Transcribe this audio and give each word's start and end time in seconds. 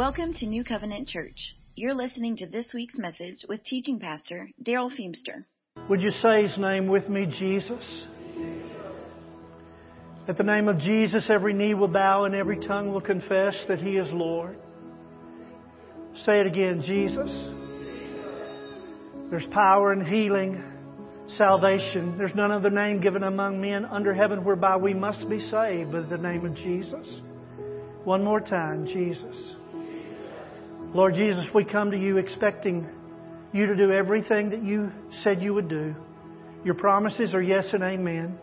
Welcome 0.00 0.32
to 0.32 0.46
New 0.46 0.64
Covenant 0.64 1.08
Church. 1.08 1.54
You're 1.74 1.92
listening 1.92 2.34
to 2.36 2.46
this 2.46 2.72
week's 2.72 2.96
message 2.96 3.44
with 3.50 3.62
teaching 3.64 4.00
pastor 4.00 4.48
Daryl 4.66 4.90
Feemster. 4.90 5.44
Would 5.90 6.00
you 6.00 6.10
say 6.22 6.46
his 6.46 6.56
name 6.56 6.88
with 6.88 7.10
me, 7.10 7.26
Jesus? 7.26 7.84
At 10.26 10.38
the 10.38 10.42
name 10.42 10.68
of 10.68 10.78
Jesus, 10.78 11.28
every 11.28 11.52
knee 11.52 11.74
will 11.74 11.86
bow 11.86 12.24
and 12.24 12.34
every 12.34 12.66
tongue 12.66 12.90
will 12.94 13.02
confess 13.02 13.54
that 13.68 13.80
he 13.80 13.98
is 13.98 14.10
Lord. 14.10 14.56
Say 16.24 16.40
it 16.40 16.46
again, 16.46 16.80
Jesus. 16.80 17.30
There's 19.28 19.46
power 19.52 19.92
and 19.92 20.08
healing, 20.08 20.64
salvation. 21.36 22.16
There's 22.16 22.34
none 22.34 22.50
other 22.50 22.70
name 22.70 23.02
given 23.02 23.22
among 23.22 23.60
men 23.60 23.84
under 23.84 24.14
heaven 24.14 24.44
whereby 24.44 24.78
we 24.78 24.94
must 24.94 25.28
be 25.28 25.40
saved 25.50 25.92
but 25.92 26.08
the 26.08 26.16
name 26.16 26.46
of 26.46 26.54
Jesus. 26.54 27.06
One 28.04 28.24
more 28.24 28.40
time, 28.40 28.86
Jesus. 28.86 29.59
Lord 30.92 31.14
Jesus, 31.14 31.46
we 31.54 31.64
come 31.64 31.92
to 31.92 31.96
you 31.96 32.16
expecting 32.16 32.84
you 33.52 33.66
to 33.66 33.76
do 33.76 33.92
everything 33.92 34.50
that 34.50 34.64
you 34.64 34.90
said 35.22 35.40
you 35.40 35.54
would 35.54 35.68
do. 35.68 35.94
Your 36.64 36.74
promises 36.74 37.32
are 37.32 37.40
yes 37.42 37.68
and 37.72 37.84
amen. 37.84 38.36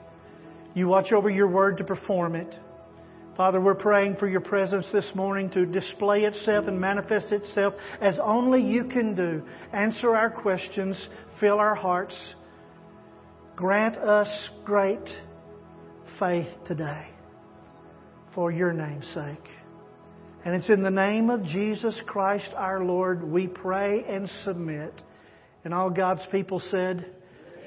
You 0.73 0.87
watch 0.87 1.11
over 1.11 1.29
your 1.29 1.49
word 1.49 1.77
to 1.79 1.83
perform 1.83 2.35
it. 2.35 2.55
Father, 3.35 3.59
we're 3.59 3.75
praying 3.75 4.15
for 4.15 4.29
your 4.29 4.39
presence 4.39 4.87
this 4.93 5.05
morning 5.13 5.49
to 5.51 5.65
display 5.65 6.21
itself 6.21 6.67
and 6.67 6.79
manifest 6.79 7.33
itself 7.33 7.73
as 8.01 8.17
only 8.23 8.63
you 8.63 8.85
can 8.85 9.13
do. 9.13 9.43
Answer 9.73 10.15
our 10.15 10.29
questions, 10.29 10.97
fill 11.41 11.59
our 11.59 11.75
hearts. 11.75 12.15
Grant 13.57 13.97
us 13.97 14.29
great 14.63 15.09
faith 16.17 16.47
today 16.65 17.09
for 18.33 18.51
your 18.53 18.71
name's 18.71 19.05
sake. 19.13 19.66
And 20.47 20.55
it's 20.55 20.69
in 20.69 20.81
the 20.81 20.89
name 20.89 21.29
of 21.29 21.43
Jesus 21.43 21.99
Christ 22.05 22.47
our 22.55 22.81
Lord 22.81 23.21
we 23.21 23.47
pray 23.47 24.05
and 24.07 24.29
submit. 24.45 24.93
And 25.65 25.73
all 25.73 25.89
God's 25.89 26.21
people 26.31 26.61
said, 26.71 27.05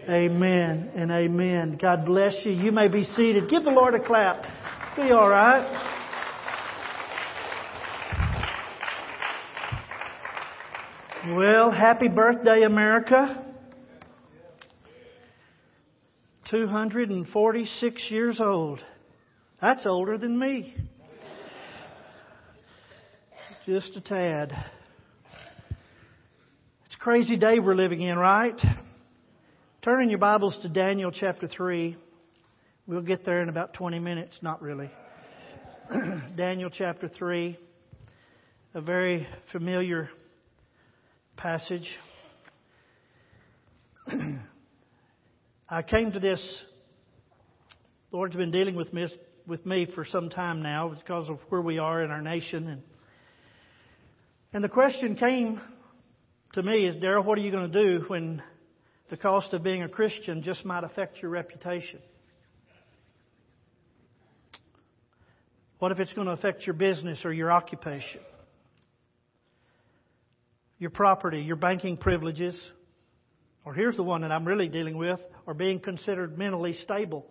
Amen 0.09 0.91
and 0.97 1.11
amen. 1.11 1.79
God 1.79 2.07
bless 2.07 2.35
you. 2.43 2.53
You 2.53 2.73
may 2.73 2.89
be 2.89 3.05
seated. 3.05 3.51
Give 3.51 3.65
the 3.65 3.71
Lord 3.71 3.95
a 3.95 4.03
clap. 4.03 4.45
Be 4.97 5.13
all 5.13 5.29
right. 5.29 5.61
Well, 11.37 11.71
happy 11.71 12.09
birthday, 12.09 12.63
America. 12.63 13.53
246 16.51 18.07
years 18.09 18.41
old. 18.41 18.83
That's 19.61 19.85
older 19.85 20.17
than 20.17 20.39
me. 20.39 20.75
Just 23.67 23.95
a 23.95 24.01
tad. 24.01 24.53
It's 26.87 26.95
a 26.95 26.99
crazy 26.99 27.37
day 27.37 27.59
we're 27.59 27.75
living 27.75 28.01
in, 28.01 28.17
right? 28.17 28.59
Turn 29.83 30.03
in 30.03 30.09
your 30.09 30.19
Bibles 30.19 30.57
to 30.63 30.71
Daniel 30.71 31.11
chapter 31.11 31.47
3. 31.47 31.95
We'll 32.87 33.03
get 33.03 33.27
there 33.27 33.43
in 33.43 33.51
about 33.51 33.75
20 33.75 33.99
minutes. 33.99 34.39
Not 34.41 34.63
really. 34.63 34.91
Daniel 36.37 36.71
chapter 36.71 37.07
3. 37.07 37.59
A 38.73 38.81
very 38.81 39.29
familiar 39.53 40.09
passage. 41.37 41.91
I 45.69 45.83
came 45.83 46.13
to 46.13 46.19
this. 46.19 46.41
the 48.11 48.17
Lord's 48.17 48.37
been 48.37 48.53
dealing 48.53 48.75
with 48.75 48.91
me, 48.95 49.07
with 49.47 49.67
me 49.67 49.87
for 49.95 50.07
some 50.07 50.31
time 50.31 50.63
now 50.63 50.95
because 50.99 51.29
of 51.29 51.41
where 51.51 51.61
we 51.61 51.79
are 51.79 52.03
in 52.03 52.11
our 52.11 52.23
nation 52.23 52.67
and 52.67 52.83
and 54.53 54.65
the 54.65 54.69
question 54.69 55.15
came 55.15 55.61
to 56.55 56.63
me 56.63 56.87
is, 56.87 56.97
Daryl, 56.97 57.25
what 57.25 57.39
are 57.39 57.43
you 57.43 57.53
going 57.53 57.71
to 57.71 57.83
do 57.85 58.05
when 58.09 58.43
the 59.09 59.17
cost 59.17 59.53
of 59.53 59.63
being 59.63 59.83
a 59.83 59.89
Christian 59.89 60.43
just 60.43 60.65
might 60.65 60.83
affect 60.83 61.23
your 61.23 61.31
reputation? 61.31 62.01
What 65.79 65.93
if 65.93 66.01
it's 66.01 66.13
going 66.13 66.27
to 66.27 66.33
affect 66.33 66.67
your 66.67 66.75
business 66.75 67.25
or 67.25 67.33
your 67.33 67.53
occupation? 67.53 68.21
Your 70.79 70.91
property, 70.91 71.41
your 71.41 71.57
banking 71.57 71.97
privileges? 71.97 72.61
Or 73.65 73.73
here's 73.73 73.97
the 73.97 74.03
one 74.03 74.23
that 74.23 74.33
I'm 74.33 74.47
really 74.47 74.69
dealing 74.69 74.97
with, 74.97 75.21
or 75.47 75.55
being 75.55 75.79
considered 75.79 76.37
mentally 76.37 76.75
stable. 76.83 77.25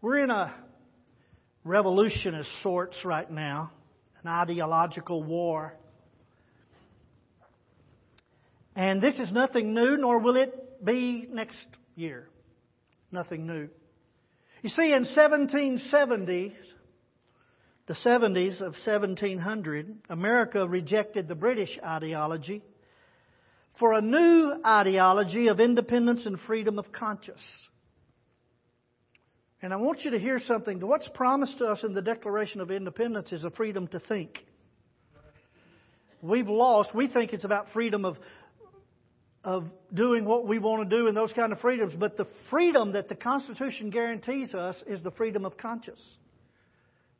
We're 0.00 0.18
in 0.18 0.30
a 0.30 0.52
revolution 1.64 2.34
of 2.34 2.44
sorts 2.62 2.96
right 3.04 3.30
now 3.30 3.70
an 4.22 4.30
ideological 4.30 5.22
war. 5.22 5.74
And 8.74 9.02
this 9.02 9.18
is 9.18 9.30
nothing 9.32 9.74
new, 9.74 9.96
nor 9.96 10.18
will 10.18 10.36
it 10.36 10.84
be 10.84 11.26
next 11.30 11.66
year. 11.94 12.28
Nothing 13.10 13.46
new. 13.46 13.68
You 14.62 14.70
see, 14.70 14.92
in 14.92 15.06
1770s, 15.06 16.54
the 17.86 17.94
70s 17.94 18.60
of 18.60 18.74
1700, 18.86 19.96
America 20.08 20.66
rejected 20.66 21.28
the 21.28 21.34
British 21.34 21.78
ideology 21.84 22.62
for 23.78 23.92
a 23.92 24.00
new 24.00 24.54
ideology 24.64 25.48
of 25.48 25.58
independence 25.58 26.24
and 26.24 26.38
freedom 26.40 26.78
of 26.78 26.92
conscience. 26.92 27.42
And 29.62 29.72
I 29.72 29.76
want 29.76 30.04
you 30.04 30.10
to 30.10 30.18
hear 30.18 30.40
something. 30.40 30.80
What's 30.80 31.08
promised 31.14 31.58
to 31.58 31.66
us 31.66 31.84
in 31.84 31.94
the 31.94 32.02
Declaration 32.02 32.60
of 32.60 32.72
Independence 32.72 33.30
is 33.30 33.44
a 33.44 33.50
freedom 33.50 33.86
to 33.88 34.00
think. 34.00 34.44
We've 36.20 36.48
lost, 36.48 36.92
we 36.94 37.06
think 37.06 37.32
it's 37.32 37.44
about 37.44 37.68
freedom 37.72 38.04
of, 38.04 38.16
of 39.44 39.68
doing 39.94 40.24
what 40.24 40.48
we 40.48 40.58
want 40.58 40.88
to 40.88 40.96
do 40.96 41.06
and 41.06 41.16
those 41.16 41.32
kind 41.32 41.52
of 41.52 41.60
freedoms. 41.60 41.94
But 41.96 42.16
the 42.16 42.26
freedom 42.50 42.92
that 42.92 43.08
the 43.08 43.14
Constitution 43.14 43.90
guarantees 43.90 44.52
us 44.52 44.76
is 44.88 45.00
the 45.04 45.12
freedom 45.12 45.44
of 45.44 45.56
conscience. 45.56 46.00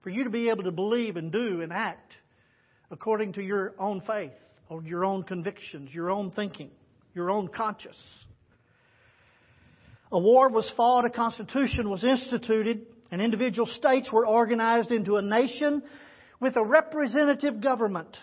For 0.03 0.11
you 0.11 0.25
to 0.25 0.31
be 0.31 0.49
able 0.49 0.65
to 0.65 0.73
believe 0.73 1.17
and 1.17 1.31
do 1.31 1.61
and 1.63 1.73
act 1.73 2.17
according 2.91 3.35
to 3.35 3.43
your 3.43 3.75
own 3.79 4.03
faith, 4.03 4.33
or 4.69 4.83
your 4.83 5.05
own 5.05 5.23
convictions, 5.23 5.95
your 5.95 6.11
own 6.11 6.31
thinking, 6.31 6.71
your 7.15 7.31
own 7.31 7.49
conscience. 7.49 7.97
A 10.13 10.19
war 10.19 10.51
was 10.51 10.71
fought, 10.77 11.07
a 11.07 11.11
constitution 11.11 11.89
was 11.89 12.05
instituted, 12.05 12.87
and 13.11 13.23
individual 13.23 13.67
states 13.67 14.13
were 14.13 14.27
organized 14.27 14.93
into 14.93 15.17
a 15.17 15.23
nation 15.23 15.83
with 16.39 16.57
a 16.57 16.65
representative 16.65 17.63
government. 17.63 18.15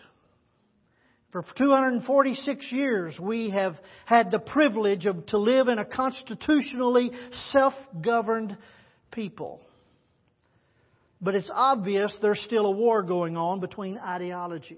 For 1.32 1.44
246 1.58 2.72
years, 2.72 3.20
we 3.20 3.50
have 3.52 3.76
had 4.06 4.30
the 4.30 4.40
privilege 4.40 5.06
of 5.06 5.26
to 5.28 5.38
live 5.38 5.68
in 5.68 5.80
a 5.80 5.86
constitutionally 5.86 7.12
self-governed 7.52 8.56
people. 9.12 9.62
But 11.22 11.36
it's 11.36 11.52
obvious 11.54 12.14
there's 12.22 12.42
still 12.42 12.66
a 12.66 12.72
war 12.72 13.04
going 13.04 13.36
on 13.36 13.60
between 13.60 13.98
ideologies. 13.98 14.78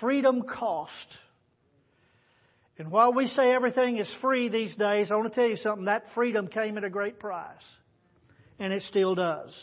Freedom 0.00 0.42
cost. 0.42 0.90
And 2.78 2.90
while 2.90 3.12
we 3.12 3.28
say 3.28 3.52
everything 3.52 3.98
is 3.98 4.12
free 4.20 4.48
these 4.48 4.74
days, 4.74 5.10
I 5.10 5.16
want 5.16 5.32
to 5.32 5.34
tell 5.34 5.48
you 5.48 5.56
something. 5.56 5.84
That 5.84 6.04
freedom 6.14 6.48
came 6.48 6.78
at 6.78 6.84
a 6.84 6.90
great 6.90 7.18
price. 7.20 7.56
And 8.58 8.72
it 8.72 8.82
still 8.84 9.14
does. 9.14 9.54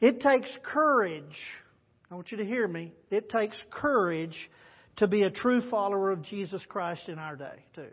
It 0.00 0.20
takes 0.20 0.50
courage. 0.62 1.36
I 2.10 2.14
want 2.14 2.30
you 2.30 2.38
to 2.38 2.44
hear 2.44 2.66
me. 2.66 2.92
It 3.10 3.28
takes 3.28 3.56
courage 3.70 4.36
to 4.96 5.06
be 5.06 5.22
a 5.22 5.30
true 5.30 5.68
follower 5.70 6.10
of 6.10 6.22
Jesus 6.22 6.62
Christ 6.68 7.08
in 7.08 7.18
our 7.18 7.36
day, 7.36 7.64
too. 7.74 7.86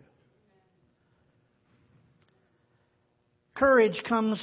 Courage 3.55 4.01
comes 4.07 4.39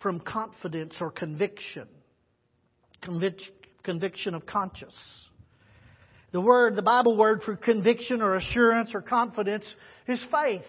from 0.00 0.20
confidence 0.20 0.94
or 1.00 1.10
conviction, 1.10 1.86
conviction 3.82 4.34
of 4.34 4.46
conscience. 4.46 4.94
The 6.32 6.40
word, 6.40 6.76
the 6.76 6.82
Bible 6.82 7.16
word 7.16 7.42
for 7.42 7.56
conviction 7.56 8.20
or 8.20 8.36
assurance 8.36 8.90
or 8.94 9.00
confidence 9.00 9.64
is 10.06 10.22
faith. 10.30 10.62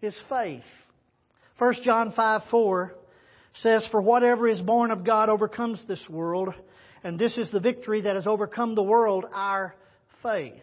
Is 0.00 0.16
faith. 0.28 0.62
1 1.58 1.74
John 1.84 2.12
5 2.14 2.42
4 2.50 2.94
says, 3.60 3.86
For 3.90 4.00
whatever 4.00 4.48
is 4.48 4.60
born 4.60 4.90
of 4.90 5.04
God 5.04 5.28
overcomes 5.28 5.80
this 5.86 6.02
world, 6.08 6.54
and 7.04 7.18
this 7.18 7.36
is 7.36 7.48
the 7.50 7.60
victory 7.60 8.02
that 8.02 8.14
has 8.14 8.26
overcome 8.26 8.74
the 8.74 8.82
world, 8.82 9.24
our 9.32 9.74
faith. 10.22 10.54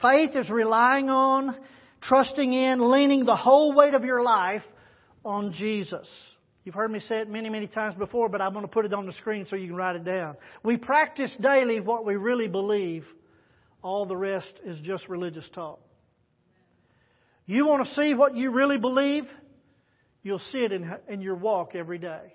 Faith 0.00 0.30
is 0.34 0.50
relying 0.50 1.08
on, 1.08 1.56
trusting 2.02 2.52
in, 2.52 2.90
leaning 2.90 3.24
the 3.24 3.36
whole 3.36 3.74
weight 3.74 3.94
of 3.94 4.04
your 4.04 4.22
life 4.22 4.62
on 5.24 5.52
Jesus. 5.52 6.08
You've 6.64 6.74
heard 6.74 6.90
me 6.90 7.00
say 7.00 7.18
it 7.18 7.28
many, 7.28 7.50
many 7.50 7.66
times 7.66 7.94
before, 7.94 8.30
but 8.30 8.40
I'm 8.40 8.52
going 8.52 8.64
to 8.64 8.70
put 8.70 8.86
it 8.86 8.94
on 8.94 9.04
the 9.04 9.12
screen 9.12 9.46
so 9.48 9.56
you 9.56 9.66
can 9.66 9.76
write 9.76 9.96
it 9.96 10.04
down. 10.04 10.36
We 10.62 10.78
practice 10.78 11.30
daily 11.38 11.80
what 11.80 12.06
we 12.06 12.16
really 12.16 12.48
believe. 12.48 13.04
All 13.82 14.06
the 14.06 14.16
rest 14.16 14.52
is 14.64 14.78
just 14.80 15.06
religious 15.10 15.44
talk. 15.54 15.78
You 17.44 17.66
want 17.66 17.86
to 17.86 17.94
see 17.94 18.14
what 18.14 18.34
you 18.34 18.50
really 18.50 18.78
believe? 18.78 19.24
You'll 20.22 20.38
see 20.38 20.58
it 20.58 20.72
in, 20.72 20.90
in 21.06 21.20
your 21.20 21.34
walk 21.34 21.74
every 21.74 21.98
day. 21.98 22.32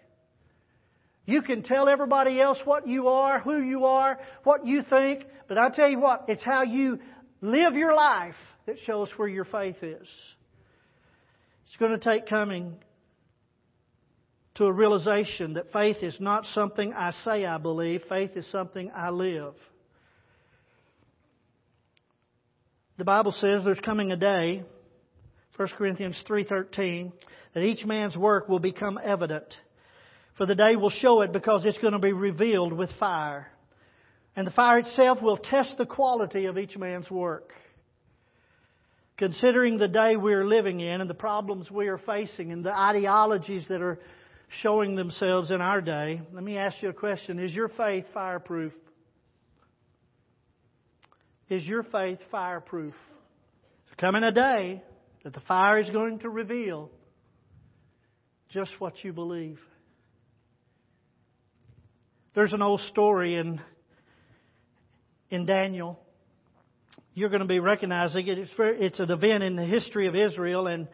You 1.26 1.42
can 1.42 1.64
tell 1.64 1.90
everybody 1.90 2.40
else 2.40 2.60
what 2.66 2.88
you 2.88 3.08
are, 3.08 3.40
who 3.40 3.62
you 3.62 3.86
are, 3.86 4.20
what 4.44 4.68
you 4.68 4.84
think, 4.88 5.26
but 5.48 5.58
I 5.58 5.70
tell 5.70 5.90
you 5.90 6.00
what, 6.00 6.26
it's 6.28 6.44
how 6.44 6.62
you 6.62 7.00
live 7.42 7.74
your 7.74 7.96
life 7.96 8.36
that 8.68 8.78
shows 8.86 9.10
where 9.18 9.28
your 9.28 9.46
faith 9.46 9.78
is. 9.82 10.08
It's 11.66 11.78
going 11.80 11.92
to 11.92 12.00
take 12.00 12.28
coming 12.28 12.76
to 14.60 14.66
a 14.66 14.72
realization 14.74 15.54
that 15.54 15.72
faith 15.72 15.98
is 16.02 16.18
not 16.20 16.46
something 16.48 16.92
I 16.94 17.12
say 17.24 17.46
I 17.46 17.58
believe, 17.58 18.04
faith 18.10 18.32
is 18.36 18.46
something 18.52 18.92
I 18.94 19.10
live. 19.10 19.54
The 22.98 23.06
Bible 23.06 23.32
says 23.32 23.64
there's 23.64 23.80
coming 23.80 24.12
a 24.12 24.18
day, 24.18 24.66
1 25.56 25.68
Corinthians 25.78 26.22
3:13, 26.28 27.14
that 27.54 27.64
each 27.64 27.86
man's 27.86 28.18
work 28.18 28.50
will 28.50 28.60
become 28.60 29.00
evident. 29.02 29.46
For 30.38 30.46
the 30.46 30.56
day 30.56 30.76
will 30.76 30.90
show 30.90 31.22
it 31.22 31.32
because 31.32 31.64
it's 31.64 31.78
going 31.78 31.94
to 31.94 32.00
be 32.00 32.12
revealed 32.12 32.74
with 32.74 32.92
fire. 33.00 33.50
And 34.36 34.46
the 34.46 34.52
fire 34.52 34.80
itself 34.80 35.22
will 35.22 35.38
test 35.38 35.78
the 35.78 35.86
quality 35.86 36.48
of 36.48 36.58
each 36.58 36.76
man's 36.76 37.10
work. 37.10 37.54
Considering 39.16 39.78
the 39.78 39.88
day 39.88 40.18
we're 40.18 40.46
living 40.46 40.82
in 40.82 41.00
and 41.00 41.10
the 41.10 41.14
problems 41.14 41.72
we 41.72 41.88
are 41.88 41.98
facing 41.98 42.52
and 42.52 42.66
the 42.66 42.78
ideologies 42.78 43.66
that 43.70 43.82
are 43.82 44.00
showing 44.62 44.96
themselves 44.96 45.52
in 45.52 45.62
our 45.62 45.82
day, 45.82 46.22
let 46.34 46.44
me 46.44 46.58
ask 46.58 46.82
you 46.82 46.90
a 46.90 46.94
question. 46.94 47.40
Is 47.40 47.54
your 47.54 47.70
faith 47.70 48.06
fireproof? 48.14 48.74
Is 51.50 51.66
your 51.66 51.84
faith 51.84 52.20
fireproof? 52.32 52.94
There's 53.86 53.96
coming 53.98 54.24
a 54.24 54.32
day 54.32 54.84
that 55.24 55.34
the 55.34 55.40
fire 55.42 55.80
is 55.80 55.90
going 55.90 56.20
to 56.20 56.30
reveal 56.30 56.90
just 58.50 58.72
what 58.80 59.04
you 59.04 59.14
believe. 59.14 59.60
There's 62.36 62.54
an 62.54 62.62
old 62.62 62.82
story 62.82 63.36
in 63.36 63.62
in 65.30 65.46
Daniel. 65.46 66.00
You're 67.14 67.30
going 67.30 67.42
to 67.42 67.48
be 67.48 67.60
recognizing 67.60 68.28
it. 68.28 68.38
It's, 68.38 68.52
it's 68.58 69.00
an 69.00 69.12
event 69.12 69.44
in 69.44 69.56
the 69.56 69.66
history 69.66 70.08
of 70.08 70.16
Israel, 70.16 70.68
and 70.68 70.88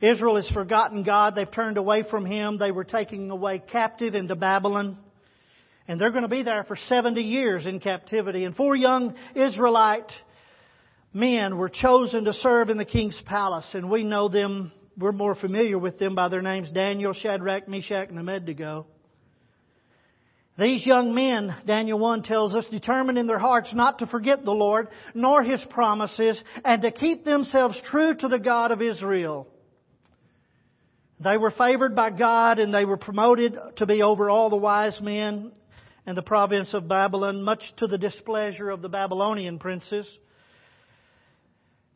Israel 0.00 0.36
has 0.36 0.48
forgotten 0.48 1.02
God. 1.02 1.34
They've 1.34 1.50
turned 1.50 1.76
away 1.76 2.04
from 2.08 2.24
Him. 2.24 2.58
They 2.58 2.70
were 2.70 2.84
taken 2.84 3.30
away 3.30 3.62
captive 3.70 4.14
into 4.14 4.34
Babylon. 4.34 4.98
And 5.86 6.00
they're 6.00 6.10
going 6.10 6.22
to 6.22 6.28
be 6.28 6.42
there 6.42 6.64
for 6.64 6.76
70 6.76 7.20
years 7.20 7.66
in 7.66 7.80
captivity. 7.80 8.44
And 8.44 8.56
four 8.56 8.76
young 8.76 9.14
Israelite 9.34 10.10
men 11.12 11.58
were 11.58 11.68
chosen 11.68 12.24
to 12.24 12.32
serve 12.32 12.70
in 12.70 12.78
the 12.78 12.84
king's 12.84 13.20
palace. 13.26 13.66
And 13.74 13.90
we 13.90 14.04
know 14.04 14.28
them, 14.28 14.72
we're 14.96 15.12
more 15.12 15.34
familiar 15.34 15.78
with 15.78 15.98
them 15.98 16.14
by 16.14 16.28
their 16.28 16.42
names 16.42 16.70
Daniel, 16.70 17.12
Shadrach, 17.12 17.68
Meshach, 17.68 18.08
and 18.08 18.18
Abednego. 18.18 18.86
These 20.58 20.84
young 20.84 21.14
men, 21.14 21.56
Daniel 21.66 21.98
1 21.98 22.22
tells 22.22 22.54
us, 22.54 22.66
determined 22.70 23.16
in 23.16 23.26
their 23.26 23.38
hearts 23.38 23.72
not 23.74 24.00
to 24.00 24.06
forget 24.06 24.44
the 24.44 24.50
Lord, 24.50 24.88
nor 25.14 25.42
His 25.42 25.64
promises, 25.70 26.42
and 26.64 26.82
to 26.82 26.90
keep 26.90 27.24
themselves 27.24 27.80
true 27.86 28.14
to 28.14 28.28
the 28.28 28.38
God 28.38 28.70
of 28.70 28.82
Israel. 28.82 29.46
They 31.22 31.36
were 31.36 31.50
favored 31.50 31.94
by 31.94 32.10
God 32.10 32.58
and 32.58 32.72
they 32.72 32.86
were 32.86 32.96
promoted 32.96 33.54
to 33.76 33.86
be 33.86 34.02
over 34.02 34.30
all 34.30 34.48
the 34.48 34.56
wise 34.56 34.98
men 35.02 35.52
in 36.06 36.14
the 36.14 36.22
province 36.22 36.72
of 36.72 36.88
Babylon, 36.88 37.42
much 37.42 37.62
to 37.76 37.86
the 37.86 37.98
displeasure 37.98 38.70
of 38.70 38.80
the 38.80 38.88
Babylonian 38.88 39.58
princes. 39.58 40.06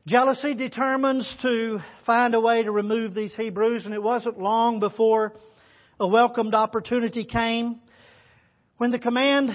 Jealousy 0.06 0.52
determines 0.52 1.26
to 1.40 1.78
find 2.04 2.34
a 2.34 2.40
way 2.40 2.62
to 2.62 2.70
remove 2.70 3.14
these 3.14 3.34
Hebrews, 3.34 3.86
and 3.86 3.94
it 3.94 4.02
wasn't 4.02 4.38
long 4.38 4.78
before 4.78 5.32
a 5.98 6.06
welcomed 6.06 6.54
opportunity 6.54 7.24
came 7.24 7.80
when 8.76 8.90
the 8.90 8.98
command 8.98 9.50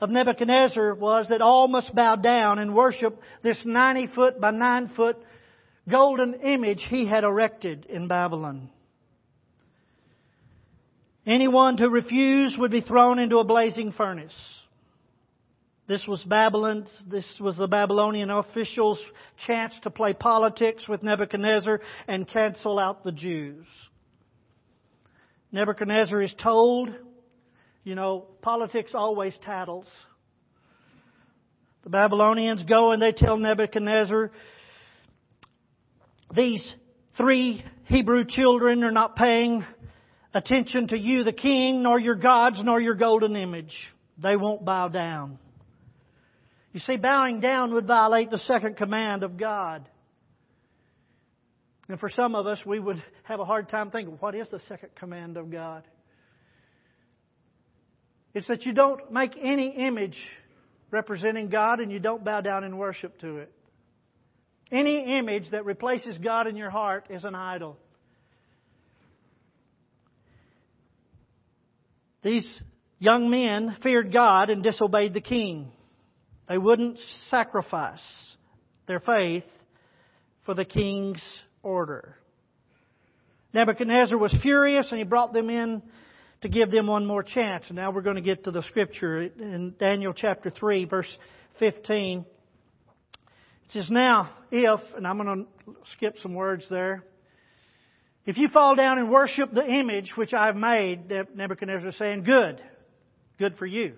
of 0.00 0.10
Nebuchadnezzar 0.10 0.96
was 0.96 1.28
that 1.28 1.40
all 1.40 1.68
must 1.68 1.94
bow 1.94 2.16
down 2.16 2.58
and 2.58 2.74
worship 2.74 3.20
this 3.44 3.60
90 3.64 4.08
foot 4.16 4.40
by 4.40 4.50
9 4.50 4.90
foot 4.96 5.16
golden 5.88 6.34
image 6.40 6.84
he 6.88 7.06
had 7.06 7.22
erected 7.22 7.86
in 7.86 8.08
Babylon. 8.08 8.70
Anyone 11.30 11.76
to 11.76 11.88
refuse 11.88 12.56
would 12.58 12.72
be 12.72 12.80
thrown 12.80 13.20
into 13.20 13.38
a 13.38 13.44
blazing 13.44 13.92
furnace. 13.92 14.34
This 15.86 16.04
was 16.08 16.20
Babylon. 16.24 16.88
This 17.06 17.24
was 17.38 17.56
the 17.56 17.68
Babylonian 17.68 18.30
officials' 18.30 19.00
chance 19.46 19.72
to 19.84 19.90
play 19.90 20.12
politics 20.12 20.88
with 20.88 21.04
Nebuchadnezzar 21.04 21.82
and 22.08 22.28
cancel 22.28 22.80
out 22.80 23.04
the 23.04 23.12
Jews. 23.12 23.64
Nebuchadnezzar 25.52 26.20
is 26.20 26.34
told, 26.42 26.90
you 27.84 27.94
know, 27.94 28.26
politics 28.42 28.90
always 28.92 29.36
tattles. 29.44 29.86
The 31.84 31.90
Babylonians 31.90 32.64
go 32.64 32.90
and 32.90 33.00
they 33.00 33.12
tell 33.12 33.36
Nebuchadnezzar, 33.36 34.32
these 36.34 36.74
three 37.16 37.64
Hebrew 37.84 38.24
children 38.24 38.82
are 38.82 38.90
not 38.90 39.14
paying 39.14 39.64
attention 40.34 40.88
to 40.88 40.98
you, 40.98 41.24
the 41.24 41.32
king, 41.32 41.82
nor 41.82 41.98
your 41.98 42.14
gods, 42.14 42.60
nor 42.62 42.80
your 42.80 42.94
golden 42.94 43.36
image. 43.36 43.74
They 44.18 44.36
won't 44.36 44.64
bow 44.64 44.88
down. 44.88 45.38
You 46.72 46.80
see, 46.80 46.96
bowing 46.96 47.40
down 47.40 47.72
would 47.74 47.86
violate 47.86 48.30
the 48.30 48.38
second 48.38 48.76
command 48.76 49.22
of 49.22 49.36
God. 49.36 49.88
And 51.88 51.98
for 51.98 52.08
some 52.08 52.36
of 52.36 52.46
us, 52.46 52.60
we 52.64 52.78
would 52.78 53.02
have 53.24 53.40
a 53.40 53.44
hard 53.44 53.68
time 53.68 53.90
thinking, 53.90 54.16
what 54.20 54.36
is 54.36 54.48
the 54.50 54.60
second 54.68 54.90
command 54.94 55.36
of 55.36 55.50
God? 55.50 55.82
It's 58.32 58.46
that 58.46 58.64
you 58.64 58.72
don't 58.72 59.10
make 59.10 59.32
any 59.42 59.70
image 59.70 60.16
representing 60.92 61.48
God 61.48 61.80
and 61.80 61.90
you 61.90 61.98
don't 61.98 62.24
bow 62.24 62.40
down 62.40 62.62
in 62.62 62.76
worship 62.76 63.18
to 63.20 63.38
it. 63.38 63.52
Any 64.70 65.18
image 65.18 65.50
that 65.50 65.64
replaces 65.64 66.16
God 66.18 66.46
in 66.46 66.56
your 66.56 66.70
heart 66.70 67.06
is 67.10 67.24
an 67.24 67.34
idol. 67.34 67.76
These 72.22 72.46
young 72.98 73.30
men 73.30 73.76
feared 73.82 74.12
God 74.12 74.50
and 74.50 74.62
disobeyed 74.62 75.14
the 75.14 75.20
king. 75.20 75.70
They 76.48 76.58
wouldn't 76.58 76.98
sacrifice 77.28 78.00
their 78.86 79.00
faith 79.00 79.44
for 80.44 80.54
the 80.54 80.64
king's 80.64 81.22
order. 81.62 82.16
Nebuchadnezzar 83.52 84.16
was 84.16 84.34
furious 84.42 84.88
and 84.90 84.98
he 84.98 85.04
brought 85.04 85.32
them 85.32 85.50
in 85.50 85.82
to 86.42 86.48
give 86.48 86.70
them 86.70 86.86
one 86.86 87.06
more 87.06 87.22
chance. 87.22 87.64
And 87.68 87.76
now 87.76 87.90
we're 87.90 88.02
going 88.02 88.16
to 88.16 88.22
get 88.22 88.44
to 88.44 88.50
the 88.50 88.62
scripture 88.62 89.22
in 89.22 89.74
Daniel 89.78 90.12
chapter 90.12 90.50
3, 90.50 90.84
verse 90.84 91.08
15. 91.58 92.20
It 92.20 93.72
says, 93.72 93.88
Now, 93.90 94.30
if, 94.50 94.80
and 94.96 95.06
I'm 95.06 95.18
going 95.18 95.46
to 95.46 95.74
skip 95.92 96.16
some 96.22 96.34
words 96.34 96.64
there. 96.70 97.04
If 98.26 98.36
you 98.36 98.48
fall 98.48 98.74
down 98.74 98.98
and 98.98 99.10
worship 99.10 99.52
the 99.52 99.64
image 99.64 100.12
which 100.16 100.34
I've 100.34 100.56
made, 100.56 101.10
Nebuchadnezzar 101.34 101.88
is 101.88 101.98
saying, 101.98 102.24
good. 102.24 102.60
Good 103.38 103.56
for 103.56 103.66
you. 103.66 103.94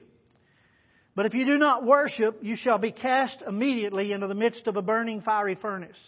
But 1.15 1.27
if 1.27 1.35
you 1.35 1.45
do 1.45 1.59
not 1.59 1.85
worship, 1.85 2.39
you 2.43 2.57
shall 2.57 2.79
be 2.79 2.93
cast 2.93 3.43
immediately 3.47 4.13
into 4.13 4.29
the 4.29 4.35
midst 4.35 4.67
of 4.67 4.77
a 4.77 4.83
burning 4.83 5.21
fiery 5.21 5.59
furnace. 5.61 5.99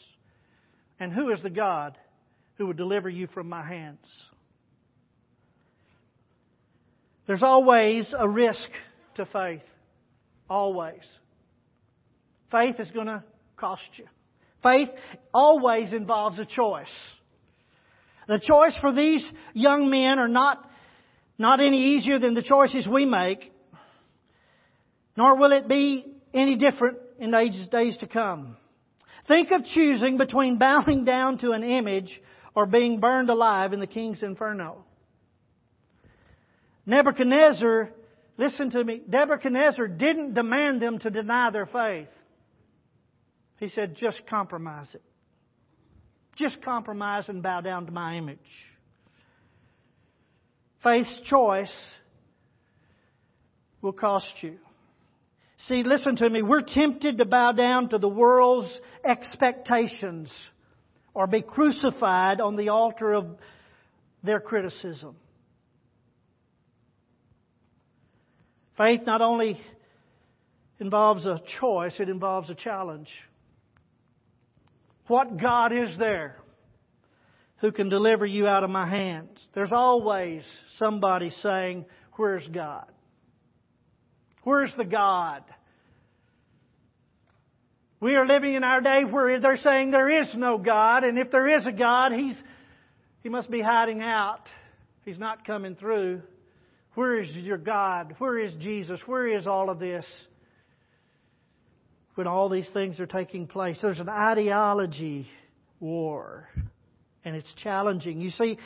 And 0.99 1.13
who 1.13 1.31
is 1.31 1.43
the 1.43 1.51
God 1.51 1.99
who 2.57 2.69
would 2.69 2.77
deliver 2.77 3.11
you 3.11 3.27
from 3.27 3.49
my 3.49 3.67
hands? 3.67 4.07
There's 7.27 7.43
always 7.43 8.07
a 8.17 8.29
risk 8.29 8.71
to 9.17 9.27
faith. 9.27 9.63
Always. 10.49 11.03
Faith 12.51 12.77
is 12.79 12.91
going 12.93 13.09
to 13.09 13.25
cost 13.57 13.83
you. 13.97 14.07
Faith 14.63 14.89
always 15.33 15.93
involves 15.93 16.39
a 16.39 16.47
choice. 16.47 16.87
The 18.27 18.41
choice 18.41 18.77
for 18.81 18.93
these 18.93 19.29
young 19.53 19.91
men 19.91 20.19
are 20.19 20.29
not, 20.29 20.65
not 21.39 21.61
any 21.61 21.97
easier 21.97 22.19
than 22.19 22.35
the 22.35 22.43
choices 22.43 22.87
we 22.87 23.05
make, 23.05 23.53
nor 25.17 25.37
will 25.37 25.53
it 25.53 25.69
be 25.69 26.05
any 26.33 26.57
different 26.57 26.99
in 27.19 27.31
the 27.31 27.69
days 27.71 27.97
to 27.99 28.07
come. 28.07 28.57
Think 29.29 29.51
of 29.51 29.65
choosing 29.65 30.19
between 30.19 30.59
bowing 30.59 31.05
down 31.05 31.39
to 31.39 31.53
an 31.53 31.63
image 31.63 32.21
or 32.55 32.67
being 32.67 33.01
burned 33.01 33.31
alive 33.31 33.73
in 33.73 33.81
the 33.81 33.87
king's 33.87 34.23
inferno. 34.23 34.85
Nebuchadnezzar, 36.87 37.91
listen 38.37 38.71
to 38.71 38.85
me, 38.85 39.03
Nebuchadnezzar 39.07 39.89
didn't 39.89 40.35
demand 40.35 40.83
them 40.83 40.99
to 41.01 41.11
deny 41.11 41.51
their 41.51 41.67
faith. 41.67 42.09
He 43.59 43.71
said, 43.71 43.97
just 43.97 44.21
compromise 44.29 44.89
it. 44.93 45.03
Just 46.37 46.63
compromise 46.63 47.29
and 47.29 47.43
bow 47.43 47.61
down 47.61 47.87
to 47.87 47.93
my 47.93 48.17
image. 48.17 48.39
Faith's 50.83 51.21
choice 51.25 51.73
will 53.81 53.93
cost 53.93 54.31
you. 54.41 54.59
See, 55.69 55.83
listen 55.83 56.17
to 56.17 56.29
me. 56.29 56.43
We're 56.43 56.61
tempted 56.61 57.19
to 57.19 57.25
bow 57.25 57.53
down 57.53 57.91
to 57.91 57.99
the 57.99 58.09
world's 58.09 58.79
expectations 59.05 60.31
or 61.15 61.27
be 61.27 61.41
crucified 61.41 62.41
on 62.41 62.57
the 62.57 62.71
altar 62.71 63.15
of 63.15 63.39
their 64.23 64.41
criticism. 64.41 65.17
Faith 68.77 69.03
not 69.07 69.23
only 69.23 69.61
involves 70.81 71.25
a 71.25 71.41
choice, 71.61 71.95
it 71.99 72.09
involves 72.09 72.51
a 72.51 72.55
challenge. 72.55 73.09
What 75.07 75.41
God 75.41 75.73
is 75.73 75.97
there 75.99 76.37
who 77.59 77.73
can 77.73 77.89
deliver 77.89 78.25
you 78.25 78.47
out 78.47 78.65
of 78.65 78.71
my 78.71 78.89
hands? 78.89 79.39
There's 79.55 79.73
always 79.73 80.43
somebody 80.79 81.31
saying, 81.43 81.87
Where's 82.17 82.47
God? 82.49 82.87
Where's 84.45 84.73
the 84.77 84.85
God? 84.85 85.43
We 88.01 88.17
are 88.17 88.27
living 88.27 88.55
in 88.55 88.65
our 88.65 88.83
day 88.83 89.05
where 89.05 89.41
they're 89.41 89.57
saying 89.57 89.91
there 89.91 90.21
is 90.21 90.29
no 90.35 90.59
God, 90.59 91.05
and 91.05 91.19
if 91.19 91.31
there 91.31 91.49
is 91.49 91.65
a 91.65 91.73
God, 91.73 92.13
He's, 92.13 92.37
He 93.23 93.31
must 93.31 93.51
be 93.51 93.63
hiding 93.63 94.03
out. 94.03 94.47
He's 95.05 95.19
not 95.19 95.47
coming 95.47 95.75
through. 95.75 96.23
Where 96.95 97.21
is 97.21 97.31
your 97.31 97.59
God? 97.59 98.15
Where 98.19 98.39
is 98.39 98.53
Jesus? 98.61 99.01
Where 99.07 99.27
is 99.27 99.47
all 99.47 99.71
of 99.71 99.79
this? 99.79 100.05
When 102.15 102.27
all 102.29 102.49
these 102.49 102.69
things 102.73 103.01
are 103.01 103.07
taking 103.07 103.47
place, 103.47 103.79
there's 103.83 103.99
an 103.99 104.09
ideology 104.09 105.27
war, 105.81 106.49
and 107.25 107.35
it's 107.35 107.53
challenging. 107.57 108.21
You 108.21 108.31
see, 108.31 108.59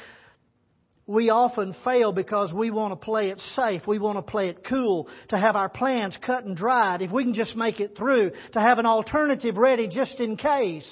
we 1.06 1.30
often 1.30 1.74
fail 1.82 2.12
because 2.12 2.52
we 2.52 2.70
want 2.70 2.92
to 2.92 2.96
play 3.02 3.30
it 3.30 3.40
safe. 3.56 3.86
We 3.86 3.98
want 3.98 4.18
to 4.18 4.30
play 4.30 4.50
it 4.50 4.64
cool, 4.68 5.08
to 5.30 5.38
have 5.38 5.56
our 5.56 5.70
plans 5.70 6.18
cut 6.24 6.44
and 6.44 6.54
dried. 6.54 7.00
If 7.00 7.10
we 7.10 7.24
can 7.24 7.32
just 7.32 7.56
make 7.56 7.80
it 7.80 7.96
through, 7.96 8.32
to 8.52 8.60
have 8.60 8.78
an 8.78 8.84
alternative 8.84 9.56
ready 9.56 9.88
just 9.88 10.20
in 10.20 10.36
case. 10.36 10.88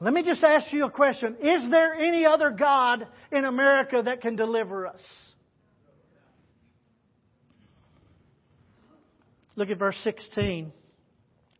Let 0.00 0.14
me 0.14 0.22
just 0.22 0.42
ask 0.42 0.72
you 0.72 0.86
a 0.86 0.90
question. 0.90 1.36
Is 1.42 1.70
there 1.70 1.94
any 1.94 2.24
other 2.24 2.50
God 2.50 3.06
in 3.30 3.44
America 3.44 4.02
that 4.06 4.22
can 4.22 4.36
deliver 4.36 4.86
us? 4.86 5.00
Look 9.56 9.68
at 9.68 9.78
verse 9.78 9.96
16 10.02 10.72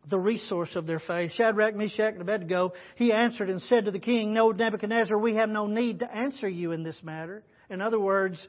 the 0.09 0.19
resource 0.19 0.71
of 0.75 0.85
their 0.85 0.99
faith. 0.99 1.31
Shadrach, 1.35 1.75
Meshach, 1.75 2.13
and 2.13 2.21
Abednego, 2.21 2.73
he 2.95 3.11
answered 3.11 3.49
and 3.49 3.61
said 3.63 3.85
to 3.85 3.91
the 3.91 3.99
king, 3.99 4.33
No, 4.33 4.51
Nebuchadnezzar, 4.51 5.17
we 5.17 5.35
have 5.35 5.49
no 5.49 5.67
need 5.67 5.99
to 5.99 6.15
answer 6.15 6.47
you 6.47 6.71
in 6.71 6.83
this 6.83 6.97
matter. 7.03 7.43
In 7.69 7.81
other 7.81 7.99
words, 7.99 8.45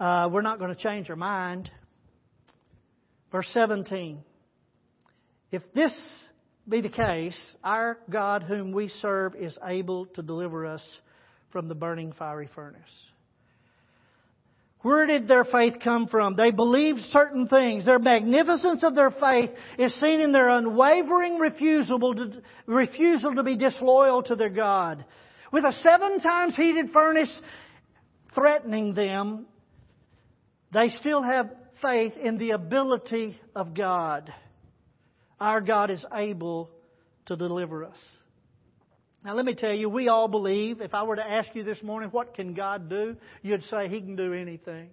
uh, 0.00 0.28
we're 0.32 0.42
not 0.42 0.58
going 0.58 0.74
to 0.74 0.82
change 0.82 1.08
our 1.10 1.16
mind. 1.16 1.70
Verse 3.30 3.48
17. 3.52 4.20
If 5.50 5.62
this 5.74 5.92
be 6.68 6.80
the 6.80 6.88
case, 6.88 7.38
our 7.64 7.98
God 8.10 8.42
whom 8.42 8.72
we 8.72 8.88
serve 8.88 9.34
is 9.34 9.56
able 9.64 10.06
to 10.06 10.22
deliver 10.22 10.66
us 10.66 10.82
from 11.50 11.68
the 11.68 11.74
burning 11.74 12.12
fiery 12.12 12.48
furnace. 12.54 12.80
Where 14.82 15.06
did 15.06 15.26
their 15.26 15.44
faith 15.44 15.74
come 15.82 16.06
from? 16.06 16.36
They 16.36 16.52
believed 16.52 17.00
certain 17.10 17.48
things. 17.48 17.84
Their 17.84 17.98
magnificence 17.98 18.84
of 18.84 18.94
their 18.94 19.10
faith 19.10 19.50
is 19.76 19.92
seen 20.00 20.20
in 20.20 20.30
their 20.30 20.48
unwavering 20.48 21.38
refusal 21.38 22.14
to, 22.14 22.42
refusal 22.66 23.34
to 23.34 23.42
be 23.42 23.56
disloyal 23.56 24.22
to 24.24 24.36
their 24.36 24.50
God. 24.50 25.04
With 25.52 25.64
a 25.64 25.72
seven 25.82 26.20
times 26.20 26.54
heated 26.54 26.92
furnace 26.92 27.32
threatening 28.34 28.94
them, 28.94 29.46
they 30.72 30.90
still 31.00 31.22
have 31.22 31.50
faith 31.82 32.12
in 32.16 32.38
the 32.38 32.50
ability 32.50 33.40
of 33.56 33.74
God. 33.74 34.32
Our 35.40 35.60
God 35.60 35.90
is 35.90 36.04
able 36.14 36.70
to 37.26 37.36
deliver 37.36 37.84
us. 37.84 37.98
Now, 39.28 39.34
let 39.34 39.44
me 39.44 39.52
tell 39.52 39.74
you, 39.74 39.90
we 39.90 40.08
all 40.08 40.26
believe, 40.26 40.80
if 40.80 40.94
I 40.94 41.02
were 41.02 41.16
to 41.16 41.22
ask 41.22 41.54
you 41.54 41.62
this 41.62 41.82
morning, 41.82 42.08
what 42.12 42.32
can 42.32 42.54
God 42.54 42.88
do? 42.88 43.14
You'd 43.42 43.62
say 43.64 43.86
He 43.86 44.00
can 44.00 44.16
do 44.16 44.32
anything. 44.32 44.88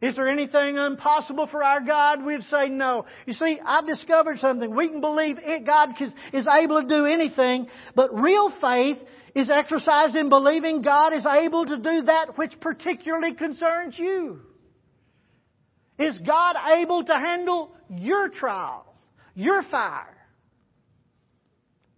Is 0.00 0.14
there 0.14 0.28
anything 0.28 0.76
impossible 0.76 1.48
for 1.48 1.64
our 1.64 1.80
God? 1.80 2.24
We'd 2.24 2.44
say 2.44 2.68
no. 2.68 3.06
You 3.26 3.32
see, 3.32 3.58
I've 3.66 3.88
discovered 3.88 4.38
something. 4.38 4.72
We 4.72 4.86
can 4.86 5.00
believe 5.00 5.38
it, 5.40 5.66
God 5.66 5.88
is 6.32 6.46
able 6.46 6.82
to 6.82 6.86
do 6.86 7.06
anything, 7.06 7.66
but 7.96 8.14
real 8.14 8.52
faith 8.60 8.98
is 9.34 9.50
exercised 9.50 10.14
in 10.14 10.28
believing 10.28 10.82
God 10.82 11.12
is 11.12 11.26
able 11.26 11.66
to 11.66 11.76
do 11.76 12.02
that 12.02 12.38
which 12.38 12.52
particularly 12.60 13.34
concerns 13.34 13.98
you. 13.98 14.42
Is 15.98 16.14
God 16.24 16.54
able 16.78 17.02
to 17.02 17.14
handle 17.14 17.72
your 17.88 18.28
trial, 18.28 18.94
your 19.34 19.64
fire, 19.64 20.16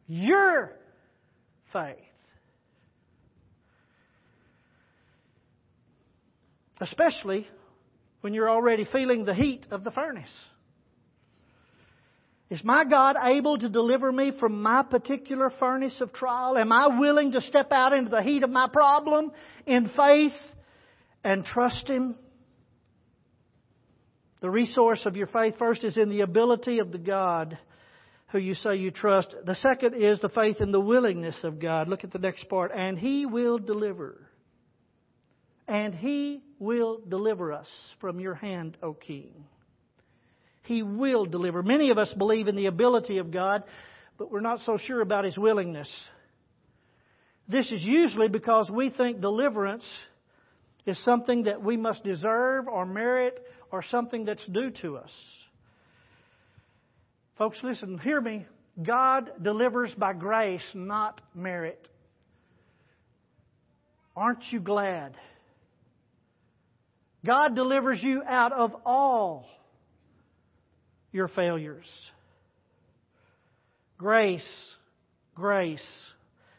your 0.06 0.78
faith. 1.72 1.96
Especially 6.80 7.46
when 8.20 8.34
you're 8.34 8.50
already 8.50 8.84
feeling 8.84 9.24
the 9.24 9.34
heat 9.34 9.66
of 9.70 9.84
the 9.84 9.90
furnace. 9.90 10.30
Is 12.50 12.62
my 12.62 12.84
God 12.84 13.16
able 13.22 13.56
to 13.56 13.68
deliver 13.68 14.12
me 14.12 14.32
from 14.38 14.60
my 14.60 14.82
particular 14.82 15.50
furnace 15.58 15.98
of 16.00 16.12
trial? 16.12 16.58
Am 16.58 16.70
I 16.70 16.98
willing 16.98 17.32
to 17.32 17.40
step 17.40 17.72
out 17.72 17.94
into 17.94 18.10
the 18.10 18.22
heat 18.22 18.42
of 18.42 18.50
my 18.50 18.68
problem 18.70 19.32
in 19.66 19.88
faith 19.96 20.34
and 21.24 21.44
trust 21.44 21.88
Him? 21.88 22.14
The 24.42 24.50
resource 24.50 25.06
of 25.06 25.16
your 25.16 25.28
faith 25.28 25.54
first 25.58 25.82
is 25.82 25.96
in 25.96 26.10
the 26.10 26.20
ability 26.20 26.80
of 26.80 26.92
the 26.92 26.98
God 26.98 27.56
who 28.32 28.38
you 28.38 28.54
say 28.54 28.76
you 28.76 28.90
trust. 28.90 29.34
The 29.44 29.54
second 29.56 29.94
is 29.94 30.20
the 30.20 30.30
faith 30.30 30.60
in 30.60 30.72
the 30.72 30.80
willingness 30.80 31.36
of 31.44 31.60
God. 31.60 31.86
Look 31.86 32.02
at 32.02 32.12
the 32.12 32.18
next 32.18 32.48
part. 32.48 32.72
And 32.74 32.98
He 32.98 33.26
will 33.26 33.58
deliver. 33.58 34.26
And 35.68 35.94
He 35.94 36.42
will 36.58 37.00
deliver 37.06 37.52
us 37.52 37.68
from 38.00 38.18
your 38.18 38.34
hand, 38.34 38.78
O 38.82 38.94
King. 38.94 39.44
He 40.62 40.82
will 40.82 41.26
deliver. 41.26 41.62
Many 41.62 41.90
of 41.90 41.98
us 41.98 42.12
believe 42.16 42.48
in 42.48 42.56
the 42.56 42.66
ability 42.66 43.18
of 43.18 43.30
God, 43.30 43.64
but 44.16 44.30
we're 44.30 44.40
not 44.40 44.60
so 44.64 44.78
sure 44.78 45.02
about 45.02 45.24
His 45.24 45.36
willingness. 45.36 45.90
This 47.48 47.70
is 47.70 47.82
usually 47.82 48.28
because 48.28 48.70
we 48.70 48.88
think 48.90 49.20
deliverance 49.20 49.84
is 50.86 51.02
something 51.04 51.44
that 51.44 51.62
we 51.62 51.76
must 51.76 52.02
deserve 52.02 52.66
or 52.66 52.86
merit 52.86 53.44
or 53.70 53.82
something 53.82 54.24
that's 54.24 54.44
due 54.46 54.70
to 54.82 54.96
us. 54.96 55.10
Folks, 57.42 57.58
listen, 57.64 57.98
hear 57.98 58.20
me. 58.20 58.46
God 58.80 59.32
delivers 59.42 59.92
by 59.94 60.12
grace, 60.12 60.62
not 60.74 61.20
merit. 61.34 61.88
Aren't 64.14 64.44
you 64.52 64.60
glad? 64.60 65.16
God 67.26 67.56
delivers 67.56 68.00
you 68.00 68.22
out 68.24 68.52
of 68.52 68.70
all 68.86 69.44
your 71.10 71.26
failures. 71.26 71.88
Grace, 73.98 74.48
grace. 75.34 75.82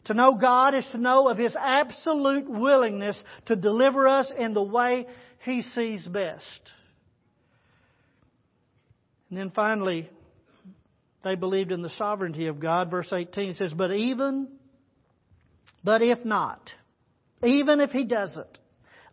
To 0.08 0.14
know 0.14 0.36
God 0.36 0.76
is 0.76 0.86
to 0.92 0.98
know 0.98 1.30
of 1.30 1.38
His 1.38 1.56
absolute 1.58 2.50
willingness 2.50 3.18
to 3.46 3.56
deliver 3.56 4.06
us 4.06 4.30
in 4.38 4.54
the 4.54 4.62
way 4.62 5.08
He 5.46 5.62
sees 5.62 6.06
best. 6.06 6.44
And 9.30 9.40
then 9.40 9.50
finally, 9.50 10.10
they 11.24 11.36
believed 11.36 11.72
in 11.72 11.82
the 11.82 11.94
sovereignty 11.98 12.48
of 12.48 12.60
God. 12.60 12.92
Verse 12.92 13.12
18 13.12 13.56
says, 13.56 13.74
But 13.74 13.92
even, 13.92 14.50
but 15.84 16.02
if 16.02 16.24
not, 16.26 16.70
even 17.44 17.80
if 17.80 17.92
he 17.92 18.04
doesn't, 18.04 18.60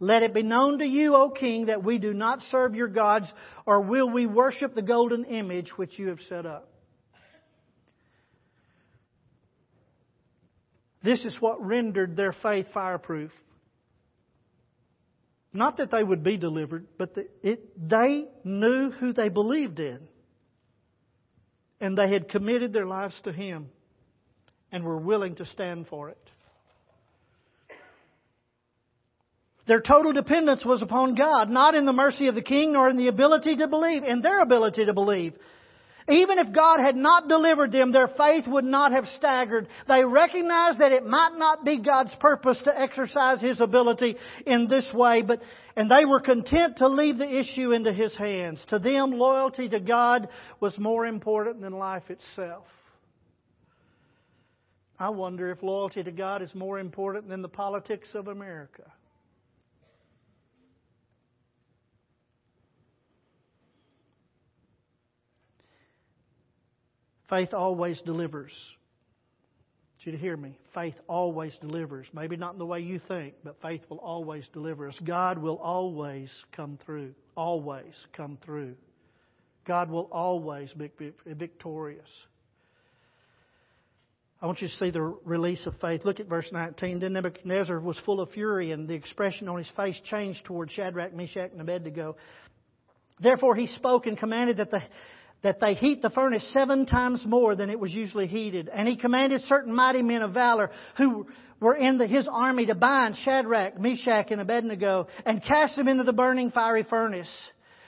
let 0.00 0.22
it 0.22 0.34
be 0.34 0.42
known 0.42 0.78
to 0.78 0.86
you, 0.86 1.14
O 1.14 1.30
king, 1.30 1.66
that 1.66 1.84
we 1.84 1.98
do 1.98 2.12
not 2.12 2.40
serve 2.50 2.74
your 2.74 2.88
gods, 2.88 3.26
or 3.66 3.82
will 3.82 4.10
we 4.10 4.26
worship 4.26 4.74
the 4.74 4.82
golden 4.82 5.24
image 5.24 5.70
which 5.76 5.98
you 5.98 6.08
have 6.08 6.20
set 6.28 6.46
up. 6.46 6.68
This 11.02 11.24
is 11.24 11.36
what 11.40 11.64
rendered 11.64 12.16
their 12.16 12.32
faith 12.42 12.66
fireproof. 12.74 13.30
Not 15.52 15.78
that 15.78 15.90
they 15.90 16.02
would 16.02 16.22
be 16.22 16.36
delivered, 16.36 16.86
but 16.98 17.14
that 17.14 17.30
it, 17.42 17.88
they 17.88 18.24
knew 18.44 18.90
who 18.90 19.12
they 19.12 19.28
believed 19.28 19.80
in 19.80 20.00
and 21.80 21.96
they 21.96 22.08
had 22.08 22.28
committed 22.28 22.72
their 22.72 22.86
lives 22.86 23.14
to 23.24 23.32
Him 23.32 23.68
and 24.70 24.84
were 24.84 24.98
willing 24.98 25.34
to 25.36 25.44
stand 25.46 25.88
for 25.88 26.10
it. 26.10 26.18
Their 29.66 29.80
total 29.80 30.12
dependence 30.12 30.64
was 30.64 30.82
upon 30.82 31.14
God, 31.14 31.48
not 31.48 31.74
in 31.74 31.86
the 31.86 31.92
mercy 31.92 32.26
of 32.26 32.34
the 32.34 32.42
king 32.42 32.72
nor 32.72 32.88
in 32.88 32.96
the 32.96 33.08
ability 33.08 33.56
to 33.56 33.68
believe, 33.68 34.02
in 34.02 34.20
their 34.20 34.40
ability 34.40 34.86
to 34.86 34.94
believe. 34.94 35.34
Even 36.10 36.38
if 36.38 36.52
God 36.52 36.80
had 36.80 36.96
not 36.96 37.28
delivered 37.28 37.70
them, 37.70 37.92
their 37.92 38.08
faith 38.08 38.44
would 38.48 38.64
not 38.64 38.90
have 38.90 39.06
staggered. 39.16 39.68
They 39.86 40.04
recognized 40.04 40.80
that 40.80 40.90
it 40.90 41.06
might 41.06 41.34
not 41.36 41.64
be 41.64 41.78
God's 41.78 42.14
purpose 42.16 42.60
to 42.64 42.78
exercise 42.78 43.40
His 43.40 43.60
ability 43.60 44.16
in 44.44 44.66
this 44.66 44.88
way, 44.92 45.22
but, 45.22 45.40
and 45.76 45.88
they 45.88 46.04
were 46.04 46.20
content 46.20 46.78
to 46.78 46.88
leave 46.88 47.16
the 47.16 47.38
issue 47.38 47.70
into 47.70 47.92
His 47.92 48.14
hands. 48.16 48.60
To 48.70 48.80
them, 48.80 49.12
loyalty 49.12 49.68
to 49.68 49.78
God 49.78 50.28
was 50.58 50.76
more 50.78 51.06
important 51.06 51.60
than 51.60 51.72
life 51.72 52.10
itself. 52.10 52.64
I 54.98 55.10
wonder 55.10 55.50
if 55.52 55.62
loyalty 55.62 56.02
to 56.02 56.12
God 56.12 56.42
is 56.42 56.54
more 56.54 56.80
important 56.80 57.28
than 57.28 57.40
the 57.40 57.48
politics 57.48 58.08
of 58.14 58.26
America. 58.26 58.82
Faith 67.30 67.54
always 67.54 68.00
delivers. 68.02 68.52
I 68.52 70.02
want 70.02 70.06
you 70.06 70.12
to 70.12 70.18
hear 70.18 70.36
me. 70.36 70.58
Faith 70.74 70.96
always 71.06 71.56
delivers. 71.60 72.06
Maybe 72.12 72.36
not 72.36 72.54
in 72.54 72.58
the 72.58 72.66
way 72.66 72.80
you 72.80 73.00
think, 73.06 73.34
but 73.44 73.62
faith 73.62 73.82
will 73.88 73.98
always 73.98 74.46
deliver 74.52 74.88
us. 74.88 74.98
God 75.06 75.38
will 75.38 75.58
always 75.58 76.30
come 76.52 76.78
through. 76.84 77.14
Always 77.36 77.94
come 78.14 78.36
through. 78.44 78.74
God 79.66 79.90
will 79.90 80.08
always 80.10 80.72
be 80.72 80.90
victorious. 81.26 82.08
I 84.42 84.46
want 84.46 84.62
you 84.62 84.68
to 84.68 84.76
see 84.76 84.90
the 84.90 85.02
release 85.02 85.64
of 85.66 85.74
faith. 85.80 86.00
Look 86.04 86.18
at 86.18 86.26
verse 86.26 86.48
19. 86.50 87.00
Then 87.00 87.12
Nebuchadnezzar 87.12 87.78
was 87.78 87.98
full 88.06 88.20
of 88.20 88.30
fury, 88.30 88.72
and 88.72 88.88
the 88.88 88.94
expression 88.94 89.48
on 89.48 89.58
his 89.58 89.70
face 89.76 90.00
changed 90.04 90.44
toward 90.46 90.72
Shadrach, 90.72 91.14
Meshach, 91.14 91.52
and 91.52 91.60
Abednego. 91.60 92.16
Therefore 93.20 93.54
he 93.54 93.66
spoke 93.66 94.06
and 94.06 94.16
commanded 94.16 94.56
that 94.56 94.70
the 94.70 94.80
that 95.42 95.60
they 95.60 95.74
heat 95.74 96.02
the 96.02 96.10
furnace 96.10 96.48
seven 96.52 96.86
times 96.86 97.22
more 97.24 97.56
than 97.56 97.70
it 97.70 97.80
was 97.80 97.92
usually 97.92 98.26
heated. 98.26 98.68
And 98.68 98.86
he 98.86 98.96
commanded 98.96 99.42
certain 99.42 99.74
mighty 99.74 100.02
men 100.02 100.22
of 100.22 100.34
valor 100.34 100.70
who 100.96 101.26
were 101.60 101.74
in 101.74 101.98
the, 101.98 102.06
his 102.06 102.28
army 102.30 102.66
to 102.66 102.74
bind 102.74 103.16
Shadrach, 103.24 103.78
Meshach, 103.78 104.30
and 104.30 104.40
Abednego 104.40 105.08
and 105.24 105.42
cast 105.42 105.76
them 105.76 105.88
into 105.88 106.04
the 106.04 106.12
burning 106.12 106.50
fiery 106.50 106.84
furnace. 106.88 107.30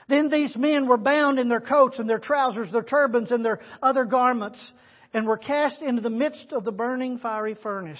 Then 0.09 0.29
these 0.29 0.55
men 0.55 0.87
were 0.87 0.97
bound 0.97 1.39
in 1.39 1.47
their 1.47 1.61
coats 1.61 1.99
and 1.99 2.09
their 2.09 2.19
trousers, 2.19 2.71
their 2.71 2.83
turbans 2.83 3.31
and 3.31 3.43
their 3.43 3.59
other 3.81 4.05
garments, 4.05 4.59
and 5.13 5.27
were 5.27 5.37
cast 5.37 5.81
into 5.81 6.01
the 6.01 6.09
midst 6.09 6.51
of 6.51 6.63
the 6.63 6.71
burning 6.71 7.19
fiery 7.19 7.55
furnace. 7.61 7.99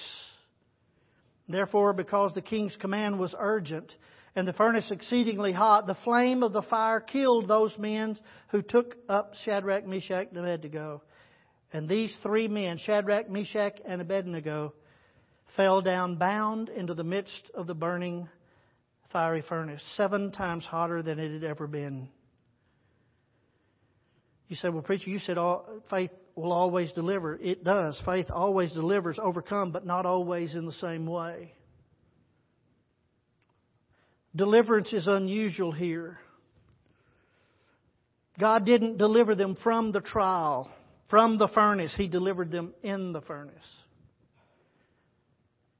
Therefore, 1.48 1.94
because 1.94 2.34
the 2.34 2.42
king's 2.42 2.76
command 2.80 3.20
was 3.20 3.36
urgent, 3.38 3.92
and 4.36 4.48
the 4.48 4.54
furnace 4.54 4.90
exceedingly 4.90 5.52
hot, 5.52 5.86
the 5.86 5.98
flame 6.04 6.42
of 6.42 6.54
the 6.54 6.64
fire 6.64 7.00
killed 7.00 7.48
those 7.48 7.78
men 7.78 8.18
who 8.50 8.62
took 8.62 8.96
up 9.08 9.34
Shadrach, 9.46 9.86
Meshach, 9.86 10.30
and 10.30 10.40
Abednego. 10.40 11.04
And 11.72 11.88
these 11.88 12.16
three 12.24 12.48
men, 12.48 12.80
Shadrach, 12.80 13.30
Meshach, 13.30 13.80
and 13.86 14.02
Abednego, 14.02 14.74
fell 15.56 15.82
down 15.82 16.16
bound 16.16 16.70
into 16.70 16.94
the 16.94 17.04
midst 17.04 17.52
of 17.54 17.68
the 17.68 17.76
burning 17.76 18.28
fiery 19.12 19.44
furnace, 19.48 19.82
seven 19.96 20.32
times 20.32 20.66
hotter 20.66 21.04
than 21.04 21.20
it 21.20 21.32
had 21.32 21.44
ever 21.44 21.68
been. 21.68 22.10
You 24.48 24.56
said, 24.56 24.74
well, 24.74 24.82
preacher, 24.82 25.10
you 25.10 25.20
said 25.20 25.38
all, 25.38 25.66
faith 25.90 26.12
will 26.36 26.52
always 26.52 26.92
deliver. 26.92 27.36
It 27.36 27.64
does. 27.64 28.00
Faith 28.06 28.28
always 28.32 28.72
delivers, 28.72 29.20
overcome, 29.22 29.72
but 29.72 29.86
not 29.86 30.06
always 30.08 30.56
in 30.56 30.66
the 30.66 30.74
same 30.74 31.06
way. 31.06 31.54
Deliverance 34.36 34.92
is 34.94 35.08
unusual 35.08 35.72
here. 35.72 36.18
God 38.40 38.66
didn't 38.66 38.98
deliver 38.98 39.36
them 39.36 39.56
from 39.62 39.92
the 39.92 40.02
trial, 40.02 40.72
from 41.10 41.38
the 41.38 41.48
furnace. 41.50 41.94
He 41.96 42.08
delivered 42.08 42.52
them 42.52 42.74
in 42.82 43.14
the 43.14 43.22
furnace. 43.22 43.54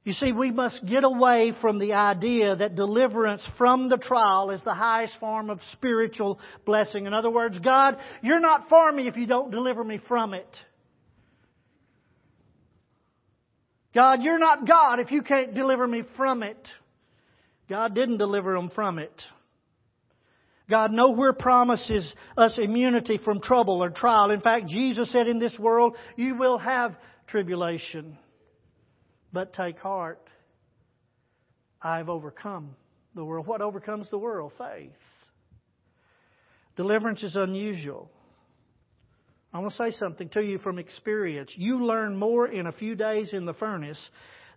You 0.04 0.12
see, 0.12 0.32
we 0.32 0.50
must 0.50 0.84
get 0.86 1.02
away 1.02 1.54
from 1.62 1.78
the 1.78 1.94
idea 1.94 2.54
that 2.54 2.76
deliverance 2.76 3.42
from 3.56 3.88
the 3.88 3.96
trial 3.96 4.50
is 4.50 4.60
the 4.62 4.74
highest 4.74 5.14
form 5.18 5.48
of 5.48 5.60
spiritual 5.72 6.38
blessing. 6.66 7.06
In 7.06 7.14
other 7.14 7.30
words, 7.30 7.58
God, 7.58 7.96
you're 8.22 8.40
not 8.40 8.68
for 8.68 8.92
me 8.92 9.08
if 9.08 9.16
you 9.16 9.26
don't 9.26 9.50
deliver 9.50 9.82
me 9.82 9.98
from 10.06 10.34
it. 10.34 10.46
God, 13.94 14.22
you're 14.22 14.38
not 14.38 14.68
God 14.68 15.00
if 15.00 15.10
you 15.10 15.22
can't 15.22 15.54
deliver 15.54 15.86
me 15.86 16.02
from 16.16 16.42
it. 16.42 16.58
God 17.68 17.94
didn't 17.94 18.18
deliver 18.18 18.54
them 18.54 18.70
from 18.74 18.98
it. 18.98 19.22
God 20.68 20.92
nowhere 20.92 21.32
promises 21.32 22.10
us 22.36 22.54
immunity 22.56 23.18
from 23.18 23.40
trouble 23.40 23.82
or 23.82 23.90
trial. 23.90 24.30
In 24.30 24.40
fact, 24.40 24.66
Jesus 24.68 25.10
said 25.12 25.28
in 25.28 25.38
this 25.38 25.58
world, 25.58 25.96
you 26.16 26.36
will 26.36 26.58
have 26.58 26.96
tribulation. 27.26 28.16
But 29.32 29.52
take 29.52 29.78
heart. 29.78 30.20
I've 31.82 32.08
overcome 32.08 32.76
the 33.14 33.24
world. 33.24 33.46
What 33.46 33.60
overcomes 33.60 34.08
the 34.10 34.18
world? 34.18 34.52
Faith. 34.56 34.90
Deliverance 36.76 37.22
is 37.22 37.36
unusual. 37.36 38.10
I 39.52 39.58
want 39.58 39.72
to 39.72 39.76
say 39.76 39.96
something 39.98 40.30
to 40.30 40.42
you 40.42 40.58
from 40.58 40.78
experience. 40.78 41.52
You 41.54 41.84
learn 41.84 42.16
more 42.16 42.48
in 42.48 42.66
a 42.66 42.72
few 42.72 42.94
days 42.96 43.28
in 43.32 43.44
the 43.44 43.54
furnace 43.54 44.00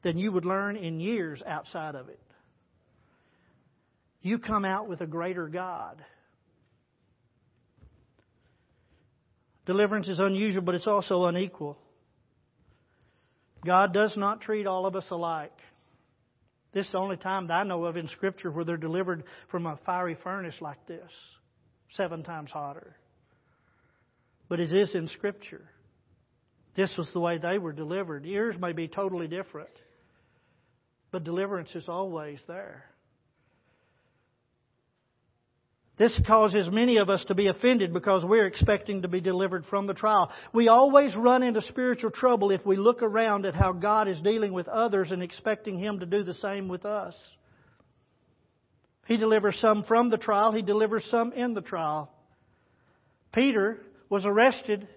than 0.04 0.18
you 0.18 0.32
would 0.32 0.46
learn 0.46 0.78
in 0.78 1.00
years 1.00 1.44
outside 1.46 1.96
of 1.96 2.08
it 2.08 2.20
you 4.22 4.40
come 4.40 4.66
out 4.66 4.88
with 4.90 5.02
a 5.02 5.08
greater 5.08 5.48
God. 5.48 6.04
Deliverance 9.66 10.08
is 10.08 10.20
unusual, 10.20 10.62
but 10.62 10.76
it's 10.76 10.88
also 10.88 11.26
unequal. 11.26 11.78
God 13.66 13.94
does 13.94 14.16
not 14.16 14.42
treat 14.42 14.66
all 14.66 14.86
of 14.86 14.96
us 14.96 15.06
alike. 15.12 15.58
This 16.74 16.86
is 16.86 16.92
the 16.92 17.00
only 17.00 17.18
time 17.18 17.48
that 17.48 17.54
I 17.54 17.64
know 17.64 17.86
of 17.86 17.98
in 17.98 18.08
Scripture 18.08 18.52
where 18.52 18.64
they're 18.64 18.78
delivered 18.78 19.24
from 19.50 19.66
a 19.66 19.80
fiery 19.86 20.18
furnace 20.24 20.56
like 20.62 20.86
this, 20.88 21.10
seven 21.96 22.24
times 22.24 22.50
hotter. 22.52 22.96
But 24.48 24.60
it 24.60 24.72
is 24.72 24.94
in 24.96 25.08
Scripture. 25.10 25.66
This 26.76 26.94
was 26.98 27.08
the 27.12 27.20
way 27.20 27.40
they 27.40 27.58
were 27.58 27.74
delivered. 27.74 28.26
Yours 28.26 28.56
may 28.60 28.72
be 28.72 28.88
totally 28.88 29.28
different, 29.28 29.70
but 31.12 31.24
deliverance 31.24 31.72
is 31.74 31.90
always 31.90 32.40
there. 32.48 32.86
This 35.98 36.14
causes 36.28 36.70
many 36.72 36.98
of 36.98 37.10
us 37.10 37.26
to 37.26 37.34
be 37.34 37.48
offended 37.48 37.92
because 37.92 38.24
we're 38.24 38.46
expecting 38.46 39.02
to 39.02 39.08
be 39.08 39.20
delivered 39.20 39.66
from 39.66 39.88
the 39.88 39.96
trial. 39.96 40.32
We 40.54 40.68
always 40.68 41.16
run 41.16 41.42
into 41.42 41.62
spiritual 41.64 42.12
trouble 42.12 42.52
if 42.52 42.64
we 42.66 42.78
look 42.78 43.02
around 43.02 43.48
at 43.48 43.56
how 43.56 43.74
God 43.74 44.08
is 44.08 44.22
dealing 44.22 44.54
with 44.54 44.68
others 44.68 45.12
and 45.12 45.24
expecting 45.24 45.80
Him 45.80 46.00
to 46.00 46.06
do 46.06 46.24
the 46.24 46.36
same 46.36 46.68
with 46.68 46.86
us. 46.86 47.16
He 49.08 49.18
delivers 49.18 49.58
some 49.60 49.86
from 49.86 50.10
the 50.12 50.18
trial, 50.18 50.52
He 50.52 50.62
delivers 50.62 51.08
some 51.10 51.34
in 51.34 51.56
the 51.56 51.62
trial. 51.62 52.12
Peter 53.34 53.80
was 54.10 54.26
arrested. 54.26 54.88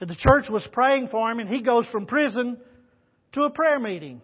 and 0.00 0.10
The 0.10 0.16
church 0.16 0.48
was 0.50 0.66
praying 0.72 1.08
for 1.08 1.30
him, 1.30 1.38
and 1.38 1.48
he 1.48 1.62
goes 1.62 1.86
from 1.86 2.06
prison 2.06 2.58
to 3.32 3.42
a 3.42 3.50
prayer 3.50 3.78
meeting. 3.78 4.22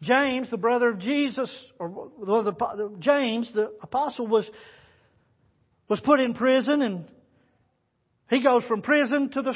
James, 0.00 0.48
the 0.50 0.56
brother 0.56 0.90
of 0.90 1.00
Jesus, 1.00 1.50
or 1.78 2.10
the, 2.24 2.96
James, 3.00 3.50
the 3.52 3.72
apostle, 3.82 4.26
was, 4.26 4.48
was 5.88 6.00
put 6.00 6.20
in 6.20 6.34
prison 6.34 6.82
and 6.82 7.04
he 8.30 8.42
goes 8.42 8.62
from 8.64 8.82
prison 8.82 9.30
to 9.30 9.42
the 9.42 9.54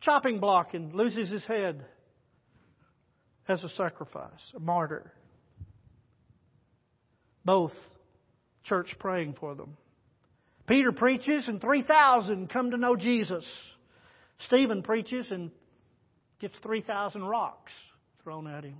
chopping 0.00 0.38
block 0.38 0.74
and 0.74 0.94
loses 0.94 1.28
his 1.28 1.44
head 1.44 1.84
as 3.48 3.64
a 3.64 3.68
sacrifice, 3.70 4.30
a 4.54 4.60
martyr. 4.60 5.12
Both 7.44 7.72
church 8.64 8.94
praying 8.98 9.36
for 9.40 9.54
them. 9.54 9.76
Peter 10.68 10.92
preaches 10.92 11.48
and 11.48 11.60
3,000 11.60 12.48
come 12.48 12.70
to 12.70 12.76
know 12.76 12.94
Jesus. 12.94 13.44
Stephen 14.46 14.82
preaches 14.82 15.26
and 15.30 15.50
gets 16.40 16.56
3,000 16.62 17.24
rocks 17.24 17.72
thrown 18.22 18.46
at 18.46 18.62
him. 18.62 18.76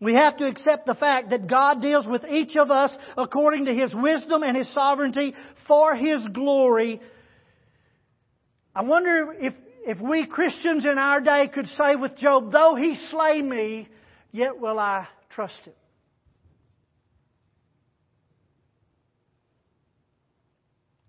We 0.00 0.14
have 0.14 0.36
to 0.38 0.46
accept 0.46 0.86
the 0.86 0.94
fact 0.94 1.30
that 1.30 1.46
God 1.46 1.80
deals 1.80 2.06
with 2.06 2.24
each 2.28 2.56
of 2.56 2.70
us 2.70 2.90
according 3.16 3.66
to 3.66 3.74
His 3.74 3.94
wisdom 3.94 4.42
and 4.42 4.56
His 4.56 4.72
sovereignty 4.74 5.34
for 5.66 5.94
His 5.94 6.26
glory. 6.28 7.00
I 8.74 8.82
wonder 8.82 9.34
if, 9.38 9.54
if 9.86 10.00
we 10.00 10.26
Christians 10.26 10.84
in 10.84 10.98
our 10.98 11.20
day 11.20 11.48
could 11.52 11.68
say 11.68 11.96
with 11.96 12.16
Job, 12.16 12.52
though 12.52 12.74
He 12.74 12.96
slay 13.10 13.40
me, 13.40 13.88
yet 14.32 14.58
will 14.58 14.78
I 14.78 15.06
trust 15.30 15.54
Him. 15.64 15.74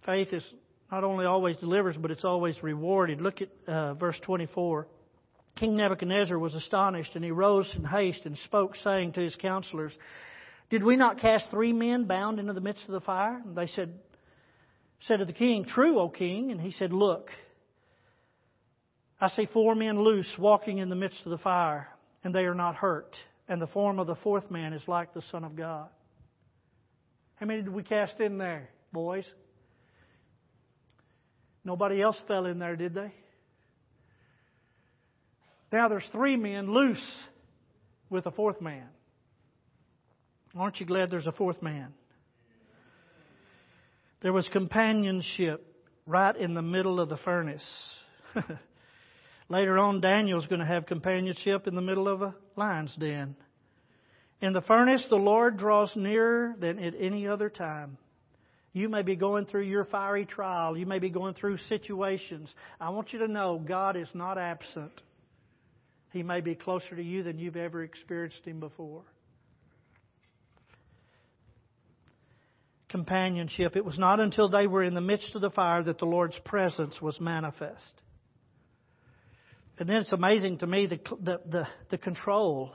Faith 0.06 0.32
is 0.32 0.44
not 0.92 1.04
only 1.04 1.26
always 1.26 1.58
delivers, 1.58 1.98
but 1.98 2.12
it's 2.12 2.24
always 2.24 2.62
rewarded. 2.62 3.20
Look 3.20 3.42
at 3.42 3.50
uh, 3.68 3.96
verse 3.96 4.18
24. 4.22 4.88
King 5.56 5.78
Nebuchadnezzar 5.78 6.38
was 6.38 6.54
astonished, 6.54 7.16
and 7.16 7.24
he 7.24 7.32
rose 7.32 7.70
in 7.76 7.86
haste 7.86 8.26
and 8.26 8.38
spoke, 8.40 8.76
saying 8.84 9.14
to 9.14 9.22
his 9.22 9.36
counselors, 9.36 9.98
Did 10.70 10.84
we 10.84 10.98
not 10.98 11.20
cast 11.20 11.50
three 11.50 11.72
men 11.72 12.06
bound 12.06 12.40
into 12.40 12.54
the 12.54 12.62
midst 12.62 12.84
of 12.86 12.92
the 12.92 13.00
fire? 13.00 13.42
And 13.44 13.56
they 13.56 13.68
said, 13.68 13.94
said 15.02 15.18
to 15.18 15.26
the 15.26 15.34
king, 15.34 15.66
True, 15.66 16.00
O 16.00 16.10
king. 16.10 16.52
And 16.52 16.60
he 16.60 16.72
said, 16.72 16.92
Look, 16.92 17.30
I 19.20 19.30
see 19.30 19.48
four 19.54 19.76
men 19.76 20.02
loose 20.02 20.32
walking 20.38 20.80
in 20.80 20.90
the 20.90 20.96
midst 20.96 21.22
of 21.26 21.32
the 21.32 21.38
fire, 21.38 21.88
and 22.24 22.36
they 22.36 22.46
are 22.46 22.56
not 22.56 22.76
hurt. 22.76 23.16
And 23.48 23.62
the 23.62 23.68
form 23.68 24.00
of 24.00 24.08
the 24.08 24.16
fourth 24.16 24.52
man 24.52 24.74
is 24.74 24.86
like 24.88 25.14
the 25.14 25.22
Son 25.32 25.46
of 25.46 25.56
God. 25.56 25.88
How 27.36 27.46
many 27.46 27.62
did 27.62 27.74
we 27.74 27.84
cast 27.84 28.20
in 28.20 28.38
there, 28.38 28.70
boys? 28.92 29.26
Nobody 31.64 32.02
else 32.02 32.20
fell 32.28 32.46
in 32.46 32.60
there, 32.60 32.76
did 32.76 32.94
they? 32.94 33.14
Now 35.72 35.88
there's 35.88 36.08
three 36.12 36.36
men 36.36 36.72
loose 36.72 37.06
with 38.10 38.26
a 38.26 38.32
fourth 38.32 38.62
man. 38.62 38.88
Aren't 40.56 40.80
you 40.80 40.86
glad 40.86 41.10
there's 41.12 41.28
a 41.28 41.34
fourth 41.34 41.62
man? 41.62 41.94
There 44.22 44.32
was 44.32 44.48
companionship 44.52 45.66
right 46.08 46.36
in 46.36 46.54
the 46.54 46.62
middle 46.62 47.00
of 47.00 47.10
the 47.10 47.18
furnace. 47.18 47.66
Later 49.50 49.78
on, 49.78 50.02
Daniel's 50.02 50.48
going 50.48 50.62
to 50.62 50.66
have 50.66 50.86
companionship 50.86 51.68
in 51.68 51.76
the 51.76 51.82
middle 51.82 52.08
of 52.08 52.22
a 52.22 52.36
lion's 52.56 52.96
den. 52.96 53.36
In 54.42 54.54
the 54.54 54.62
furnace, 54.62 55.06
the 55.10 55.16
Lord 55.16 55.58
draws 55.58 55.96
nearer 55.96 56.56
than 56.60 56.80
at 56.80 56.94
any 57.00 57.28
other 57.28 57.50
time. 57.50 57.98
You 58.74 58.90
may 58.90 59.04
be 59.04 59.16
going 59.16 59.46
through 59.46 59.64
your 59.64 59.86
fiery 59.86 60.26
trial. 60.26 60.78
You 60.78 60.86
may 60.86 61.00
be 61.00 61.10
going 61.10 61.34
through 61.34 61.58
situations. 61.70 62.54
I 62.80 62.90
want 62.90 63.14
you 63.14 63.20
to 63.20 63.28
know 63.28 63.62
God 63.66 63.96
is 63.96 64.10
not 64.14 64.38
absent. 64.38 64.92
He 66.16 66.24
may 66.24 66.40
be 66.40 66.56
closer 66.56 66.96
to 66.96 67.04
you 67.04 67.24
than 67.24 67.40
you've 67.40 67.58
ever 67.58 67.84
experienced 67.84 68.40
Him 68.46 68.62
before. 68.62 69.02
Companionship. 72.88 73.76
It 73.76 73.84
was 73.84 74.00
not 74.00 74.22
until 74.22 74.48
they 74.48 74.66
were 74.66 74.82
in 74.82 74.94
the 74.94 75.02
midst 75.02 75.36
of 75.36 75.42
the 75.42 75.50
fire 75.50 75.84
that 75.84 76.00
the 76.00 76.06
Lord's 76.06 76.40
presence 76.46 77.02
was 77.02 77.20
manifest. 77.20 77.82
And 79.78 79.90
then 79.90 79.98
it's 79.98 80.14
amazing 80.14 80.60
to 80.60 80.68
me 80.68 80.86
the, 80.86 81.00
the, 81.22 81.42
the, 81.50 81.68
the 81.92 81.98
control. 81.98 82.72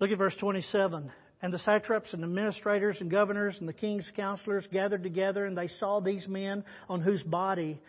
Look 0.00 0.10
at 0.10 0.18
verse 0.18 0.34
27. 0.40 1.12
And 1.40 1.54
the 1.54 1.60
satraps 1.60 2.12
and 2.12 2.24
administrators 2.24 2.96
and 3.00 3.08
governors 3.08 3.54
and 3.60 3.68
the 3.68 3.72
king's 3.72 4.10
counselors 4.16 4.66
gathered 4.72 5.04
together, 5.04 5.46
and 5.46 5.56
they 5.56 5.68
saw 5.68 6.00
these 6.00 6.26
men 6.26 6.64
on 6.88 7.02
whose 7.02 7.22
body 7.22 7.80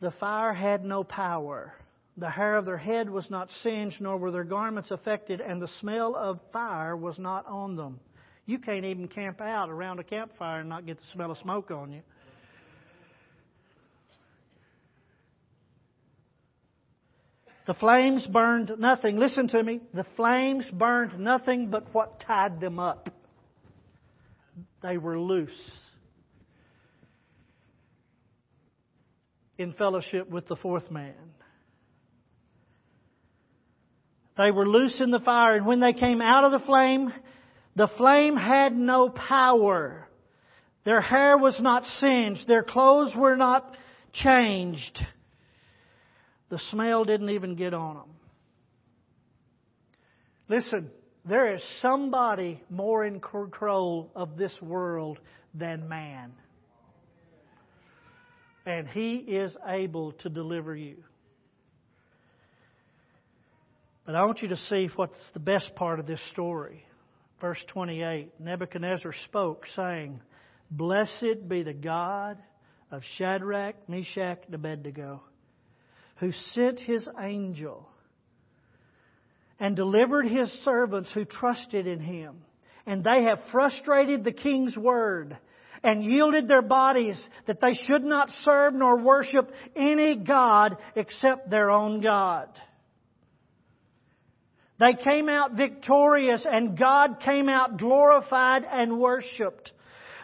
the 0.00 0.12
fire 0.12 0.54
had 0.54 0.84
no 0.84 1.02
power. 1.02 1.74
The 2.20 2.28
hair 2.28 2.56
of 2.56 2.66
their 2.66 2.76
head 2.76 3.08
was 3.08 3.30
not 3.30 3.48
singed, 3.62 3.98
nor 3.98 4.18
were 4.18 4.30
their 4.30 4.44
garments 4.44 4.90
affected, 4.90 5.40
and 5.40 5.60
the 5.60 5.68
smell 5.80 6.14
of 6.14 6.38
fire 6.52 6.94
was 6.94 7.18
not 7.18 7.46
on 7.46 7.76
them. 7.76 7.98
You 8.44 8.58
can't 8.58 8.84
even 8.84 9.08
camp 9.08 9.40
out 9.40 9.70
around 9.70 10.00
a 10.00 10.04
campfire 10.04 10.60
and 10.60 10.68
not 10.68 10.84
get 10.84 10.98
the 10.98 11.06
smell 11.14 11.30
of 11.30 11.38
smoke 11.38 11.70
on 11.70 11.92
you. 11.92 12.02
The 17.66 17.72
flames 17.72 18.26
burned 18.26 18.70
nothing. 18.78 19.16
Listen 19.16 19.48
to 19.48 19.62
me. 19.62 19.80
The 19.94 20.04
flames 20.16 20.66
burned 20.70 21.18
nothing 21.18 21.70
but 21.70 21.94
what 21.94 22.20
tied 22.20 22.60
them 22.60 22.78
up. 22.78 23.08
They 24.82 24.98
were 24.98 25.18
loose. 25.18 25.50
In 29.56 29.72
fellowship 29.72 30.28
with 30.28 30.46
the 30.48 30.56
fourth 30.56 30.90
man. 30.90 31.14
They 34.40 34.50
were 34.50 34.66
loose 34.66 35.00
in 35.00 35.10
the 35.10 35.20
fire, 35.20 35.56
and 35.56 35.66
when 35.66 35.80
they 35.80 35.92
came 35.92 36.22
out 36.22 36.44
of 36.44 36.52
the 36.52 36.64
flame, 36.64 37.12
the 37.76 37.88
flame 37.98 38.36
had 38.36 38.74
no 38.74 39.10
power. 39.10 40.08
Their 40.84 41.02
hair 41.02 41.36
was 41.36 41.60
not 41.60 41.84
singed. 41.98 42.48
Their 42.48 42.62
clothes 42.62 43.14
were 43.14 43.36
not 43.36 43.76
changed. 44.14 44.98
The 46.48 46.58
smell 46.70 47.04
didn't 47.04 47.28
even 47.28 47.54
get 47.54 47.74
on 47.74 47.96
them. 47.96 48.10
Listen, 50.48 50.90
there 51.26 51.54
is 51.54 51.62
somebody 51.82 52.62
more 52.70 53.04
in 53.04 53.20
control 53.20 54.10
of 54.16 54.38
this 54.38 54.56
world 54.62 55.18
than 55.54 55.86
man. 55.86 56.32
And 58.64 58.88
he 58.88 59.16
is 59.16 59.54
able 59.66 60.12
to 60.12 60.30
deliver 60.30 60.74
you. 60.74 60.96
But 64.10 64.18
I 64.18 64.24
want 64.24 64.42
you 64.42 64.48
to 64.48 64.56
see 64.68 64.88
what's 64.96 65.14
the 65.34 65.38
best 65.38 65.72
part 65.76 66.00
of 66.00 66.06
this 66.08 66.18
story. 66.32 66.84
Verse 67.40 67.62
28 67.68 68.40
Nebuchadnezzar 68.40 69.14
spoke, 69.26 69.66
saying, 69.76 70.20
Blessed 70.68 71.48
be 71.48 71.62
the 71.62 71.74
God 71.74 72.36
of 72.90 73.02
Shadrach, 73.16 73.76
Meshach, 73.88 74.40
and 74.46 74.54
Abednego 74.56 75.22
who 76.16 76.32
sent 76.54 76.80
his 76.80 77.08
angel 77.20 77.88
and 79.60 79.76
delivered 79.76 80.26
his 80.26 80.50
servants 80.64 81.12
who 81.14 81.24
trusted 81.24 81.86
in 81.86 82.00
him. 82.00 82.38
And 82.86 83.04
they 83.04 83.22
have 83.22 83.38
frustrated 83.52 84.24
the 84.24 84.32
king's 84.32 84.76
word 84.76 85.38
and 85.84 86.02
yielded 86.02 86.48
their 86.48 86.62
bodies 86.62 87.16
that 87.46 87.60
they 87.60 87.74
should 87.74 88.02
not 88.02 88.28
serve 88.42 88.74
nor 88.74 88.98
worship 88.98 89.52
any 89.76 90.16
God 90.16 90.78
except 90.96 91.48
their 91.48 91.70
own 91.70 92.00
God. 92.00 92.48
They 94.80 94.94
came 94.94 95.28
out 95.28 95.52
victorious 95.52 96.46
and 96.50 96.76
God 96.76 97.20
came 97.20 97.50
out 97.50 97.76
glorified 97.76 98.64
and 98.64 98.98
worshiped. 98.98 99.72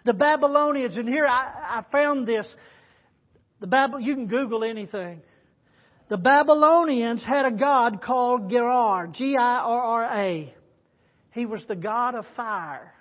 The 0.06 0.14
Babylonians, 0.14 0.96
and 0.96 1.06
here 1.06 1.26
I, 1.26 1.80
I 1.80 1.84
found 1.92 2.26
this. 2.26 2.46
The 3.60 3.66
Bab- 3.66 4.00
you 4.00 4.14
can 4.14 4.28
Google 4.28 4.64
anything. 4.64 5.20
The 6.08 6.16
Babylonians 6.16 7.22
had 7.22 7.44
a 7.44 7.50
god 7.50 8.00
called 8.00 8.50
Girra, 8.50 9.12
G-I-R-R-A. 9.12 10.54
He 11.32 11.46
was 11.46 11.62
the 11.68 11.76
god 11.76 12.14
of 12.14 12.24
fire. 12.34 12.94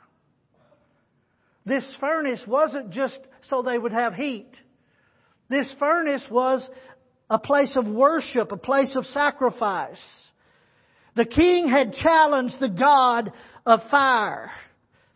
This 1.65 1.85
furnace 2.01 2.41
wasn't 2.45 2.89
just 2.89 3.17
so 3.49 3.61
they 3.61 3.77
would 3.77 3.93
have 3.93 4.13
heat. 4.13 4.51
This 5.49 5.67
furnace 5.79 6.25
was 6.29 6.67
a 7.29 7.39
place 7.39 7.77
of 7.77 7.87
worship, 7.87 8.51
a 8.51 8.57
place 8.57 8.93
of 8.95 9.05
sacrifice. 9.05 10.01
The 11.15 11.25
king 11.25 11.69
had 11.69 11.93
challenged 11.93 12.59
the 12.59 12.69
God 12.69 13.31
of 13.65 13.79
fire. 13.89 14.51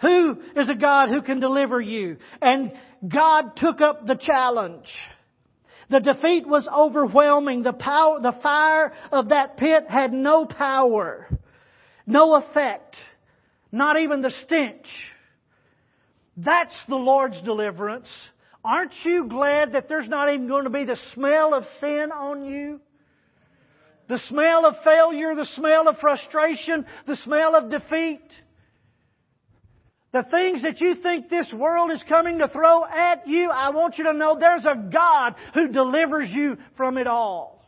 Who 0.01 0.37
is 0.55 0.69
a 0.69 0.75
God 0.75 1.09
who 1.09 1.21
can 1.21 1.39
deliver 1.39 1.81
you? 1.81 2.17
And 2.41 2.71
God 3.05 3.57
took 3.57 3.81
up 3.81 4.05
the 4.05 4.15
challenge. 4.15 4.87
The 5.89 5.99
defeat 5.99 6.47
was 6.47 6.67
overwhelming. 6.73 7.63
The 7.63 7.73
power, 7.73 8.21
the 8.21 8.37
fire 8.41 8.93
of 9.11 9.29
that 9.29 9.57
pit 9.57 9.85
had 9.89 10.13
no 10.13 10.45
power, 10.45 11.27
no 12.05 12.35
effect, 12.35 12.95
not 13.71 13.99
even 13.99 14.21
the 14.21 14.31
stench. 14.45 14.85
That's 16.37 16.75
the 16.87 16.95
Lord's 16.95 17.41
deliverance. 17.41 18.07
Aren't 18.63 18.93
you 19.03 19.27
glad 19.27 19.73
that 19.73 19.89
there's 19.89 20.07
not 20.07 20.31
even 20.31 20.47
going 20.47 20.65
to 20.65 20.69
be 20.69 20.85
the 20.85 20.97
smell 21.13 21.53
of 21.53 21.65
sin 21.81 22.11
on 22.13 22.45
you? 22.45 22.79
The 24.09 24.19
smell 24.27 24.65
of 24.65 24.75
failure, 24.83 25.35
the 25.35 25.47
smell 25.55 25.87
of 25.87 25.99
frustration, 25.99 26.85
the 27.05 27.15
smell 27.17 27.55
of 27.55 27.69
defeat. 27.69 28.27
The 30.11 30.23
things 30.23 30.63
that 30.63 30.81
you 30.81 30.95
think 30.95 31.29
this 31.29 31.53
world 31.53 31.91
is 31.91 32.03
coming 32.09 32.39
to 32.39 32.47
throw 32.47 32.83
at 32.83 33.27
you, 33.27 33.51
I 33.51 33.69
want 33.69 33.99
you 33.99 34.05
to 34.05 34.13
know 34.13 34.35
there's 34.39 34.65
a 34.65 34.89
God 34.91 35.35
who 35.53 35.67
delivers 35.67 36.31
you 36.31 36.57
from 36.75 36.97
it 36.97 37.05
all. 37.05 37.58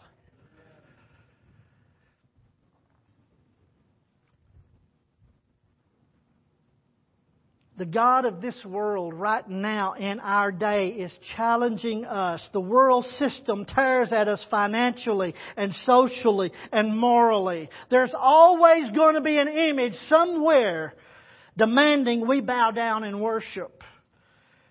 The 7.82 7.88
God 7.88 8.26
of 8.26 8.41
this 8.44 8.63
world 8.63 9.12
right 9.12 9.50
now 9.50 9.94
in 9.94 10.20
our 10.20 10.52
day 10.52 10.89
is 10.89 11.12
challenging 11.36 12.06
us. 12.06 12.48
The 12.54 12.62
world 12.62 13.08
system 13.17 13.65
tears 13.65 14.13
at 14.13 14.28
us 14.28 14.46
financially 14.52 15.34
and 15.58 15.74
socially 15.88 16.52
and 16.72 16.96
morally. 16.96 17.72
There's 17.89 18.13
always 18.15 18.91
going 18.91 19.15
to 19.15 19.22
be 19.22 19.36
an 19.39 19.48
image 19.48 19.96
somewhere 20.10 20.94
demanding 21.58 22.28
we 22.28 22.41
bow 22.41 22.70
down 22.70 23.04
and 23.04 23.20
worship. 23.20 23.82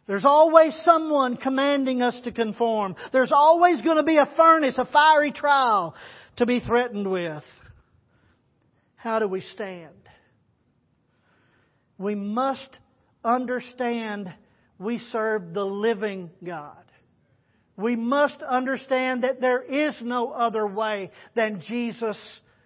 There's 0.07 0.25
always 0.25 0.73
someone 0.85 1.37
commanding 1.37 2.03
us 2.03 2.15
to 2.23 2.31
conform. 2.31 2.95
There's 3.13 3.33
always 3.33 3.83
going 3.83 3.97
to 3.97 4.05
be 4.05 4.19
a 4.19 4.33
furnace, 4.37 4.79
a 4.79 4.85
fiery 4.85 5.33
trial 5.33 5.97
to 6.37 6.47
be 6.47 6.61
threatened 6.61 7.11
with. 7.11 7.43
How 8.95 9.19
do 9.19 9.27
we 9.27 9.41
stand? 9.41 9.97
We 11.99 12.15
must 12.15 12.69
understand 13.25 14.33
we 14.79 14.99
serve 15.13 15.53
the 15.53 15.65
living 15.65 16.31
God. 16.45 16.77
We 17.77 17.97
must 17.97 18.43
understand 18.43 19.25
that 19.25 19.41
there 19.41 19.63
is 19.63 19.95
no 20.03 20.31
other 20.31 20.67
way 20.67 21.11
than 21.35 21.63
Jesus 21.67 22.17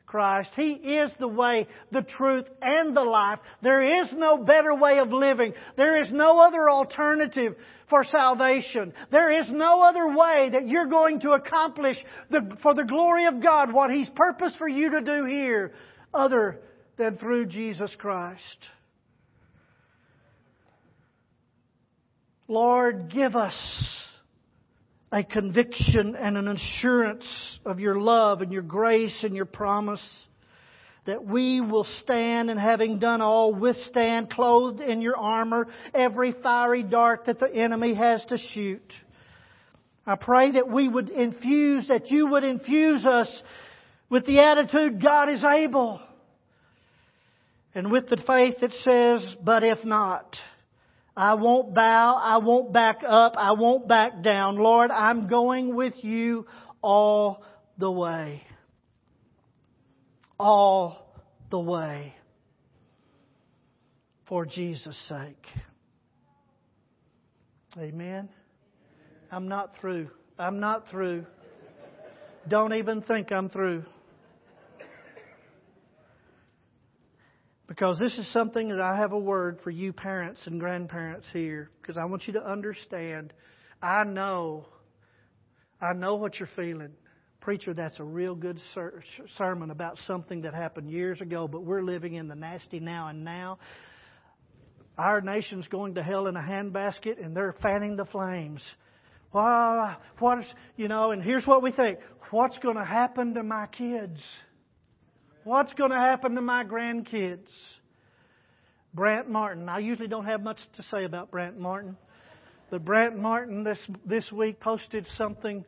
Christ. 0.07 0.51
He 0.55 0.71
is 0.71 1.11
the 1.19 1.29
way, 1.29 1.67
the 1.91 2.03
truth, 2.03 2.47
and 2.63 2.97
the 2.97 3.03
life. 3.03 3.41
There 3.63 4.01
is 4.01 4.13
no 4.13 4.39
better 4.39 4.75
way 4.75 4.99
of 4.99 5.13
living. 5.13 5.55
There 5.77 6.01
is 6.01 6.09
no 6.13 6.39
other 6.39 6.71
alternative 6.71 7.57
for 7.91 8.05
salvation. 8.05 8.93
There 9.11 9.41
is 9.41 9.47
no 9.51 9.83
other 9.83 10.17
way 10.17 10.51
that 10.53 10.69
you're 10.69 10.87
going 10.87 11.21
to 11.21 11.33
accomplish 11.33 11.97
the, 12.31 12.57
for 12.63 12.75
the 12.75 12.85
glory 12.85 13.27
of 13.27 13.43
God 13.43 13.73
what 13.73 13.91
He's 13.91 14.09
purposed 14.11 14.57
for 14.57 14.69
you 14.69 14.91
to 14.91 15.01
do 15.01 15.25
here 15.25 15.75
other 16.13 16.61
than 16.97 17.19
through 17.19 17.47
Jesus 17.47 17.93
Christ. 17.99 18.41
Lord, 22.47 23.11
give 23.11 23.37
us 23.37 23.55
a 25.11 25.25
conviction 25.25 26.17
and 26.17 26.37
an 26.37 26.49
assurance 26.49 27.25
of 27.65 27.81
your 27.81 27.99
love 27.99 28.43
and 28.43 28.53
your 28.53 28.63
grace 28.63 29.17
and 29.23 29.35
your 29.35 29.47
promise 29.47 30.03
that 31.07 31.25
we 31.25 31.61
will 31.61 31.87
stand 32.03 32.51
and 32.51 32.59
having 32.59 32.99
done 32.99 33.21
all 33.21 33.55
withstand 33.55 34.31
clothed 34.31 34.81
in 34.81 35.01
your 35.01 35.17
armor 35.17 35.69
every 35.93 36.33
fiery 36.43 36.83
dart 36.83 37.27
that 37.27 37.39
the 37.39 37.55
enemy 37.55 37.95
has 37.95 38.25
to 38.27 38.39
shoot. 38.53 38.93
I 40.07 40.17
pray 40.17 40.53
that 40.53 40.69
we 40.69 40.89
would 40.89 41.09
infuse, 41.09 41.89
that 41.89 42.11
you 42.11 42.27
would 42.29 42.45
infuse 42.45 43.05
us 43.05 43.31
with 44.11 44.27
the 44.27 44.41
attitude 44.41 45.03
God 45.03 45.31
is 45.31 45.43
able 45.45 46.01
and 47.75 47.91
with 47.91 48.09
the 48.09 48.23
faith 48.27 48.57
that 48.61 48.73
says, 48.83 49.37
but 49.43 49.65
if 49.65 49.85
not, 49.85 50.37
I 51.17 51.35
won't 51.35 51.75
bow, 51.75 52.17
I 52.21 52.39
won't 52.39 52.73
back 52.73 53.03
up, 53.07 53.35
I 53.37 53.53
won't 53.53 53.87
back 53.87 54.23
down. 54.23 54.57
Lord, 54.57 54.91
I'm 54.91 55.29
going 55.29 55.75
with 55.77 55.95
you 56.03 56.47
all 56.83 57.45
the 57.79 57.91
way. 57.91 58.43
All 60.39 61.15
the 61.51 61.61
way. 61.61 62.15
For 64.29 64.45
Jesus' 64.45 64.99
sake. 65.09 65.47
Amen. 67.79 68.29
I'm 69.31 69.49
not 69.49 69.77
through. 69.81 70.09
I'm 70.39 70.59
not 70.59 70.89
through. 70.89 71.27
Don't 72.49 72.75
even 72.75 73.03
think 73.03 73.31
I'm 73.31 73.49
through. 73.49 73.85
Because 77.75 77.99
this 77.99 78.17
is 78.19 78.33
something 78.33 78.69
that 78.69 78.81
I 78.81 78.97
have 78.99 79.11
a 79.11 79.19
word 79.19 79.59
for 79.65 79.71
you 79.73 79.93
parents 79.93 80.41
and 80.47 80.61
grandparents 80.61 81.27
here. 81.33 81.71
Because 81.83 81.97
I 81.97 82.05
want 82.05 82.25
you 82.29 82.35
to 82.35 82.49
understand. 82.49 83.33
I 83.83 84.05
know. 84.05 84.67
I 85.81 85.93
know 85.93 86.15
what 86.15 86.39
you're 86.39 86.49
feeling. 86.55 86.93
Preacher, 87.41 87.75
that's 87.75 87.99
a 87.99 88.05
real 88.05 88.37
good 88.37 88.61
ser- 88.75 89.03
sermon 89.37 89.73
about 89.73 89.99
something 90.07 90.43
that 90.43 90.55
happened 90.55 90.89
years 90.89 91.21
ago, 91.21 91.49
but 91.49 91.65
we're 91.65 91.83
living 91.83 92.15
in 92.15 92.29
the 92.29 92.37
nasty 92.37 92.79
now 92.79 93.09
and 93.09 93.25
now. 93.25 93.59
Our 94.97 95.21
nation's 95.21 95.67
going 95.67 95.97
to 95.97 96.03
hell 96.05 96.29
in 96.29 96.37
a 96.37 96.43
handbasket 96.43 97.21
and 97.21 97.37
they're 97.37 97.57
fanning 97.61 97.97
the 97.97 98.05
flames. 98.05 98.63
Well, 99.33 99.97
what 100.21 100.39
is, 100.39 100.47
you 100.77 100.87
know, 100.87 101.11
and 101.11 101.21
here's 101.21 101.45
what 101.45 101.61
we 101.61 101.73
think. 101.73 101.99
What's 102.31 102.57
going 102.59 102.77
to 102.77 102.85
happen 102.85 103.35
to 103.35 103.43
my 103.43 103.67
kids? 103.67 104.21
What's 105.45 105.75
going 105.75 105.91
to 105.91 105.99
happen 105.99 106.37
to 106.37 106.41
my 106.41 106.65
grandkids? 106.65 107.49
Brant 108.95 109.29
Martin. 109.29 109.69
I 109.69 109.81
usually 109.81 110.09
don't 110.09 110.25
have 110.25 110.43
much 110.43 110.57
to 110.79 110.83
say 110.91 111.05
about 111.05 111.31
Brant 111.31 111.59
Martin, 111.59 111.99
but 112.71 112.83
Brant 112.83 113.19
Martin 113.19 113.63
this 113.63 113.79
this 114.07 114.33
week 114.33 114.59
posted 114.59 115.07
something 115.19 115.67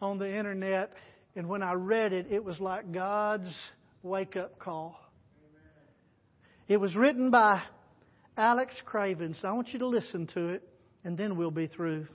on 0.00 0.18
the 0.18 0.34
internet, 0.34 0.94
and 1.34 1.46
when 1.46 1.62
I 1.62 1.74
read 1.74 2.14
it, 2.14 2.28
it 2.30 2.42
was 2.42 2.58
like 2.58 2.90
God's 2.90 3.50
wake 4.02 4.34
up 4.34 4.58
call. 4.58 4.98
It 6.66 6.78
was 6.78 6.96
written 6.96 7.30
by 7.30 7.60
Alex 8.38 8.74
Craven, 8.86 9.36
so 9.42 9.48
I 9.48 9.52
want 9.52 9.74
you 9.74 9.80
to 9.80 9.88
listen 9.88 10.26
to 10.28 10.48
it, 10.48 10.66
and 11.04 11.18
then 11.18 11.36
we'll 11.36 11.50
be 11.50 11.66
through. 11.66 12.06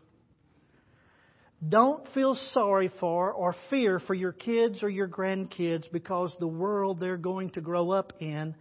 Don't 1.68 2.08
feel 2.14 2.36
sorry 2.54 2.92
for 3.00 3.32
or 3.32 3.56
fear 3.70 4.00
for 4.00 4.16
your 4.16 4.32
kids 4.32 4.82
or 4.82 4.90
your 4.90 5.08
grandkids 5.08 5.92
because 5.92 6.34
the 6.40 6.48
world 6.48 7.00
they're 7.00 7.18
going 7.18 7.52
to 7.52 7.62
grow 7.62 7.92
up 7.92 8.14
in 8.20 8.56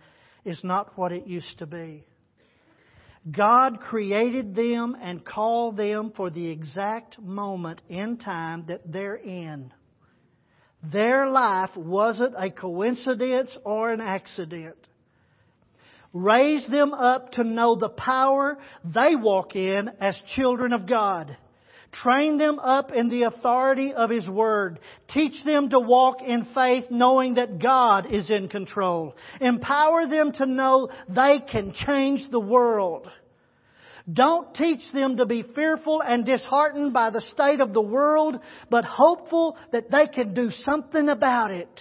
is 0.44 0.60
not 0.62 0.98
what 0.98 1.12
it 1.12 1.26
used 1.26 1.58
to 1.58 1.66
be. 1.66 2.04
God 3.30 3.80
created 3.80 4.54
them 4.54 4.96
and 5.00 5.24
called 5.24 5.76
them 5.76 6.12
for 6.14 6.30
the 6.30 6.50
exact 6.50 7.18
moment 7.18 7.80
in 7.88 8.18
time 8.18 8.64
that 8.68 8.90
they're 8.90 9.16
in. 9.16 9.72
Their 10.82 11.28
life 11.28 11.70
wasn't 11.76 12.34
a 12.36 12.50
coincidence 12.50 13.54
or 13.64 13.92
an 13.92 14.00
accident. 14.00 14.76
Raise 16.12 16.66
them 16.68 16.92
up 16.92 17.32
to 17.32 17.44
know 17.44 17.76
the 17.76 17.90
power 17.90 18.58
they 18.84 19.14
walk 19.14 19.54
in 19.54 19.90
as 20.00 20.20
children 20.34 20.72
of 20.72 20.88
God. 20.88 21.36
Train 21.92 22.38
them 22.38 22.58
up 22.60 22.92
in 22.92 23.08
the 23.08 23.24
authority 23.24 23.92
of 23.92 24.10
His 24.10 24.28
Word. 24.28 24.78
Teach 25.12 25.44
them 25.44 25.70
to 25.70 25.80
walk 25.80 26.22
in 26.22 26.46
faith 26.54 26.84
knowing 26.90 27.34
that 27.34 27.58
God 27.58 28.12
is 28.12 28.30
in 28.30 28.48
control. 28.48 29.16
Empower 29.40 30.06
them 30.06 30.32
to 30.32 30.46
know 30.46 30.88
they 31.08 31.40
can 31.50 31.72
change 31.72 32.30
the 32.30 32.40
world. 32.40 33.08
Don't 34.10 34.54
teach 34.54 34.80
them 34.92 35.16
to 35.18 35.26
be 35.26 35.42
fearful 35.42 36.00
and 36.00 36.24
disheartened 36.24 36.92
by 36.92 37.10
the 37.10 37.20
state 37.32 37.60
of 37.60 37.72
the 37.72 37.82
world, 37.82 38.38
but 38.70 38.84
hopeful 38.84 39.56
that 39.72 39.90
they 39.90 40.06
can 40.06 40.32
do 40.32 40.50
something 40.64 41.08
about 41.08 41.50
it. 41.50 41.80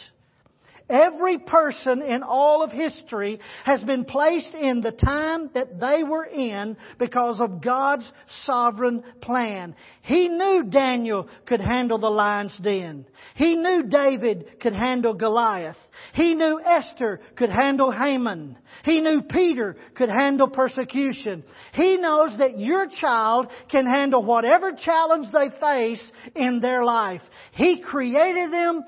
Every 0.90 1.38
person 1.38 2.02
in 2.02 2.24
all 2.24 2.64
of 2.64 2.72
history 2.72 3.40
has 3.64 3.84
been 3.84 4.06
placed 4.06 4.56
in 4.56 4.82
the 4.82 4.92
time 4.92 5.52
that 5.54 5.80
they 5.80 6.04
were 6.04 6.26
in 6.26 6.78
because 6.98 7.40
of 7.40 7.62
God's 7.62 8.12
sovereign 8.44 9.04
plan. 9.22 9.76
He 10.02 10.28
knew 10.28 10.64
Daniel 10.64 11.30
could 11.46 11.62
handle 11.62 12.00
the 12.00 12.10
lion's 12.10 12.58
den. 12.58 13.06
He 13.36 13.56
knew 13.56 13.84
David 13.84 14.60
could 14.60 14.74
handle 14.74 15.14
Goliath. 15.14 15.78
He 16.14 16.34
knew 16.34 16.60
Esther 16.66 17.22
could 17.36 17.52
handle 17.52 17.92
Haman. 17.92 18.58
He 18.84 19.00
knew 19.00 19.22
Peter 19.22 19.76
could 19.96 20.10
handle 20.10 20.48
persecution. 20.48 21.44
He 21.74 21.98
knows 21.98 22.38
that 22.40 22.58
your 22.58 22.88
child 22.88 23.48
can 23.70 23.86
handle 23.86 24.24
whatever 24.24 24.72
challenge 24.72 25.28
they 25.32 25.50
face 25.60 26.12
in 26.36 26.62
their 26.62 26.84
life. 26.84 27.22
He 27.52 27.82
created 27.82 28.52
them 28.52 28.84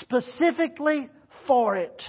specifically 0.00 1.10
for 1.46 1.76
it. 1.76 2.02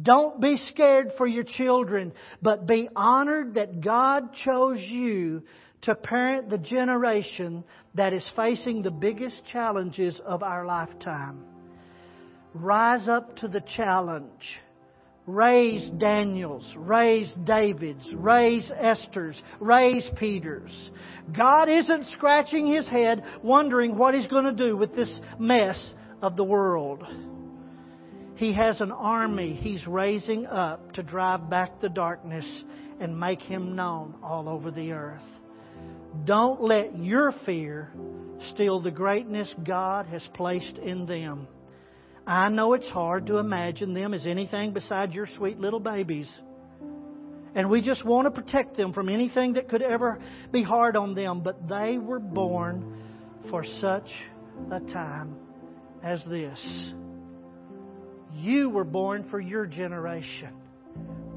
Don't 0.00 0.40
be 0.40 0.56
scared 0.70 1.12
for 1.16 1.26
your 1.26 1.44
children, 1.44 2.12
but 2.42 2.66
be 2.66 2.88
honored 2.96 3.54
that 3.54 3.80
God 3.80 4.32
chose 4.44 4.80
you 4.80 5.42
to 5.82 5.94
parent 5.94 6.50
the 6.50 6.58
generation 6.58 7.62
that 7.94 8.12
is 8.12 8.26
facing 8.34 8.82
the 8.82 8.90
biggest 8.90 9.42
challenges 9.52 10.18
of 10.24 10.42
our 10.42 10.66
lifetime. 10.66 11.44
Rise 12.54 13.06
up 13.08 13.36
to 13.36 13.48
the 13.48 13.62
challenge. 13.76 14.30
Raise 15.26 15.88
Daniels, 15.98 16.70
raise 16.76 17.32
Davids, 17.44 18.06
raise 18.14 18.70
Esther's, 18.76 19.40
raise 19.58 20.06
Peter's. 20.18 20.70
God 21.34 21.70
isn't 21.70 22.08
scratching 22.08 22.66
his 22.66 22.86
head 22.86 23.24
wondering 23.42 23.96
what 23.96 24.14
he's 24.14 24.26
going 24.26 24.44
to 24.44 24.52
do 24.52 24.76
with 24.76 24.94
this 24.94 25.12
mess 25.38 25.78
of 26.20 26.36
the 26.36 26.44
world. 26.44 27.02
He 28.36 28.52
has 28.54 28.80
an 28.80 28.90
army 28.90 29.54
he's 29.54 29.86
raising 29.86 30.46
up 30.46 30.92
to 30.94 31.02
drive 31.02 31.48
back 31.48 31.80
the 31.80 31.88
darkness 31.88 32.46
and 33.00 33.18
make 33.18 33.40
him 33.40 33.76
known 33.76 34.16
all 34.22 34.48
over 34.48 34.70
the 34.70 34.92
earth. 34.92 35.22
Don't 36.24 36.62
let 36.62 36.98
your 36.98 37.32
fear 37.44 37.92
steal 38.52 38.80
the 38.80 38.90
greatness 38.90 39.52
God 39.64 40.06
has 40.06 40.26
placed 40.34 40.78
in 40.78 41.06
them. 41.06 41.46
I 42.26 42.48
know 42.48 42.72
it's 42.72 42.88
hard 42.88 43.26
to 43.26 43.38
imagine 43.38 43.94
them 43.94 44.14
as 44.14 44.24
anything 44.26 44.72
besides 44.72 45.14
your 45.14 45.26
sweet 45.36 45.58
little 45.58 45.80
babies. 45.80 46.30
And 47.54 47.70
we 47.70 47.82
just 47.82 48.04
want 48.04 48.26
to 48.26 48.42
protect 48.42 48.76
them 48.76 48.92
from 48.92 49.08
anything 49.08 49.52
that 49.52 49.68
could 49.68 49.82
ever 49.82 50.18
be 50.50 50.62
hard 50.62 50.96
on 50.96 51.14
them. 51.14 51.42
But 51.42 51.68
they 51.68 51.98
were 51.98 52.18
born 52.18 53.02
for 53.50 53.64
such 53.80 54.10
a 54.72 54.80
time 54.80 55.36
as 56.02 56.20
this. 56.28 56.58
You 58.34 58.68
were 58.68 58.84
born 58.84 59.28
for 59.30 59.40
your 59.40 59.66
generation. 59.66 60.50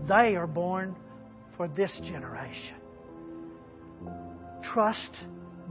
They 0.08 0.36
are 0.36 0.48
born 0.48 0.96
for 1.56 1.68
this 1.68 1.92
generation. 2.04 2.76
Trust 4.64 5.12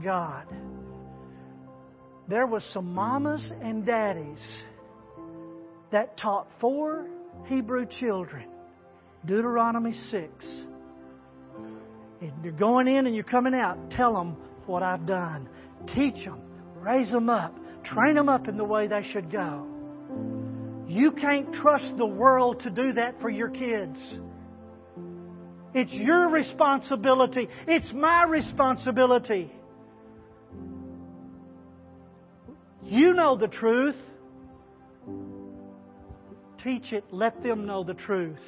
God. 0.03 0.45
There 2.27 2.45
was 2.45 2.63
some 2.73 2.93
mamas 2.93 3.41
and 3.61 3.85
daddies 3.85 4.39
that 5.91 6.17
taught 6.17 6.47
four 6.59 7.07
Hebrew 7.45 7.85
children. 7.99 8.49
Deuteronomy 9.25 9.93
6. 10.11 10.27
And 12.21 12.33
you're 12.43 12.53
going 12.53 12.87
in 12.87 13.05
and 13.05 13.15
you're 13.15 13.23
coming 13.23 13.53
out. 13.53 13.91
Tell 13.91 14.13
them 14.13 14.37
what 14.65 14.83
I've 14.83 15.05
done. 15.05 15.47
Teach 15.95 16.25
them. 16.25 16.41
Raise 16.75 17.09
them 17.11 17.29
up. 17.29 17.55
Train 17.83 18.15
them 18.15 18.29
up 18.29 18.47
in 18.47 18.57
the 18.57 18.63
way 18.63 18.87
they 18.87 19.03
should 19.11 19.31
go. 19.31 19.65
You 20.87 21.11
can't 21.11 21.53
trust 21.53 21.97
the 21.97 22.05
world 22.05 22.61
to 22.61 22.69
do 22.69 22.93
that 22.93 23.19
for 23.19 23.29
your 23.29 23.49
kids. 23.49 23.99
It's 25.73 25.91
your 25.91 26.29
responsibility. 26.29 27.49
It's 27.67 27.91
my 27.93 28.23
responsibility. 28.23 29.51
You 32.83 33.13
know 33.13 33.35
the 33.35 33.49
truth. 33.49 33.97
Teach 36.63 36.93
it. 36.93 37.03
Let 37.11 37.43
them 37.43 37.65
know 37.65 37.83
the 37.83 37.93
truth. 37.93 38.39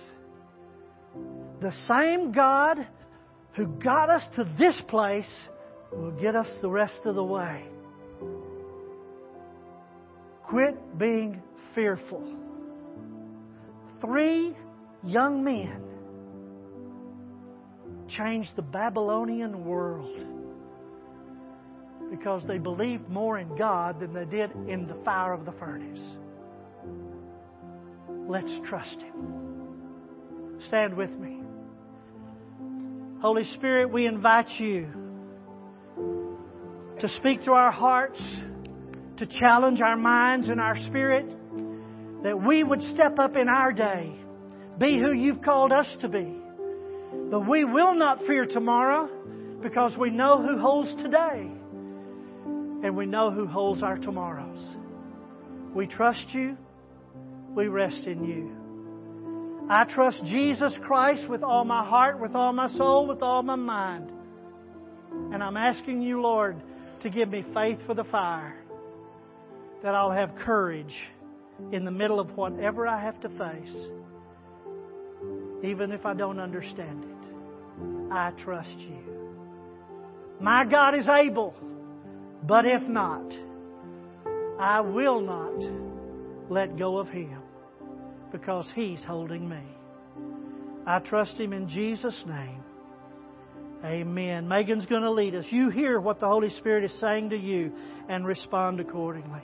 The 1.61 1.73
same 1.87 2.31
God 2.31 2.87
who 3.55 3.65
got 3.65 4.09
us 4.09 4.25
to 4.37 4.45
this 4.57 4.81
place 4.87 5.29
will 5.91 6.11
get 6.11 6.35
us 6.35 6.47
the 6.61 6.69
rest 6.69 7.01
of 7.03 7.15
the 7.15 7.23
way. 7.23 7.65
Quit 10.47 10.97
being 10.97 11.41
fearful. 11.79 12.21
Three 14.01 14.53
young 15.01 15.45
men 15.45 15.81
changed 18.09 18.49
the 18.57 18.61
Babylonian 18.61 19.63
world 19.63 20.13
because 22.11 22.43
they 22.49 22.57
believed 22.57 23.07
more 23.07 23.39
in 23.39 23.55
God 23.55 24.01
than 24.01 24.13
they 24.13 24.25
did 24.25 24.51
in 24.67 24.87
the 24.87 24.97
fire 25.05 25.31
of 25.31 25.45
the 25.45 25.53
furnace. 25.53 26.01
Let's 28.27 28.53
trust 28.67 28.97
Him. 28.99 30.57
Stand 30.67 30.97
with 30.97 31.11
me. 31.11 31.39
Holy 33.21 33.45
Spirit, 33.55 33.89
we 33.89 34.05
invite 34.05 34.49
you 34.59 34.89
to 36.99 37.07
speak 37.19 37.43
to 37.43 37.51
our 37.51 37.71
hearts, 37.71 38.19
to 39.15 39.25
challenge 39.25 39.79
our 39.79 39.95
minds 39.95 40.49
and 40.49 40.59
our 40.59 40.75
spirit, 40.87 41.38
that 42.23 42.41
we 42.41 42.63
would 42.63 42.81
step 42.93 43.17
up 43.19 43.35
in 43.35 43.47
our 43.47 43.71
day, 43.71 44.13
be 44.77 44.99
who 44.99 45.11
you've 45.11 45.41
called 45.41 45.71
us 45.71 45.87
to 46.01 46.09
be. 46.09 46.35
But 47.31 47.47
we 47.47 47.63
will 47.63 47.95
not 47.95 48.25
fear 48.25 48.45
tomorrow 48.45 49.09
because 49.61 49.95
we 49.97 50.09
know 50.09 50.41
who 50.41 50.57
holds 50.59 50.89
today 51.01 51.51
and 52.83 52.95
we 52.95 53.05
know 53.05 53.31
who 53.31 53.45
holds 53.45 53.83
our 53.83 53.97
tomorrows. 53.97 54.59
We 55.73 55.87
trust 55.87 56.23
you. 56.33 56.57
We 57.55 57.67
rest 57.67 58.03
in 58.05 58.23
you. 58.23 59.67
I 59.69 59.83
trust 59.85 60.23
Jesus 60.25 60.73
Christ 60.83 61.27
with 61.29 61.43
all 61.43 61.63
my 61.63 61.87
heart, 61.87 62.19
with 62.19 62.35
all 62.35 62.53
my 62.53 62.69
soul, 62.75 63.07
with 63.07 63.21
all 63.21 63.43
my 63.43 63.55
mind. 63.55 64.11
And 65.33 65.43
I'm 65.43 65.57
asking 65.57 66.01
you, 66.01 66.21
Lord, 66.21 66.61
to 67.01 67.09
give 67.09 67.29
me 67.29 67.43
faith 67.53 67.79
for 67.85 67.93
the 67.93 68.03
fire, 68.05 68.55
that 69.83 69.93
I'll 69.93 70.11
have 70.11 70.35
courage 70.35 70.95
in 71.71 71.85
the 71.85 71.91
middle 71.91 72.19
of 72.19 72.35
whatever 72.35 72.87
I 72.87 72.99
have 73.01 73.19
to 73.21 73.29
face, 73.29 73.75
even 75.63 75.91
if 75.91 76.05
I 76.05 76.13
don't 76.13 76.39
understand 76.39 77.03
it. 77.03 78.11
I 78.11 78.31
trust 78.43 78.77
you. 78.77 78.99
My 80.39 80.65
God 80.65 80.97
is 80.97 81.07
able, 81.07 81.53
but 82.43 82.65
if 82.65 82.81
not, 82.83 83.33
I 84.59 84.81
will 84.81 85.21
not 85.21 86.49
let 86.49 86.77
go 86.77 86.97
of 86.97 87.09
Him 87.09 87.41
because 88.31 88.65
He's 88.73 89.03
holding 89.03 89.47
me. 89.47 89.61
I 90.85 90.99
trust 90.99 91.33
Him 91.33 91.53
in 91.53 91.67
Jesus' 91.67 92.23
name. 92.25 92.63
Amen. 93.83 94.47
Megan's 94.47 94.85
going 94.85 95.03
to 95.03 95.11
lead 95.11 95.35
us. 95.35 95.45
You 95.49 95.69
hear 95.69 95.99
what 95.99 96.19
the 96.19 96.27
Holy 96.27 96.49
Spirit 96.49 96.83
is 96.83 96.99
saying 96.99 97.29
to 97.29 97.37
you 97.37 97.71
and 98.09 98.25
respond 98.25 98.79
accordingly. 98.79 99.41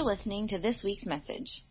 For 0.00 0.06
listening 0.06 0.48
to 0.48 0.58
this 0.58 0.82
week's 0.82 1.04
message. 1.04 1.62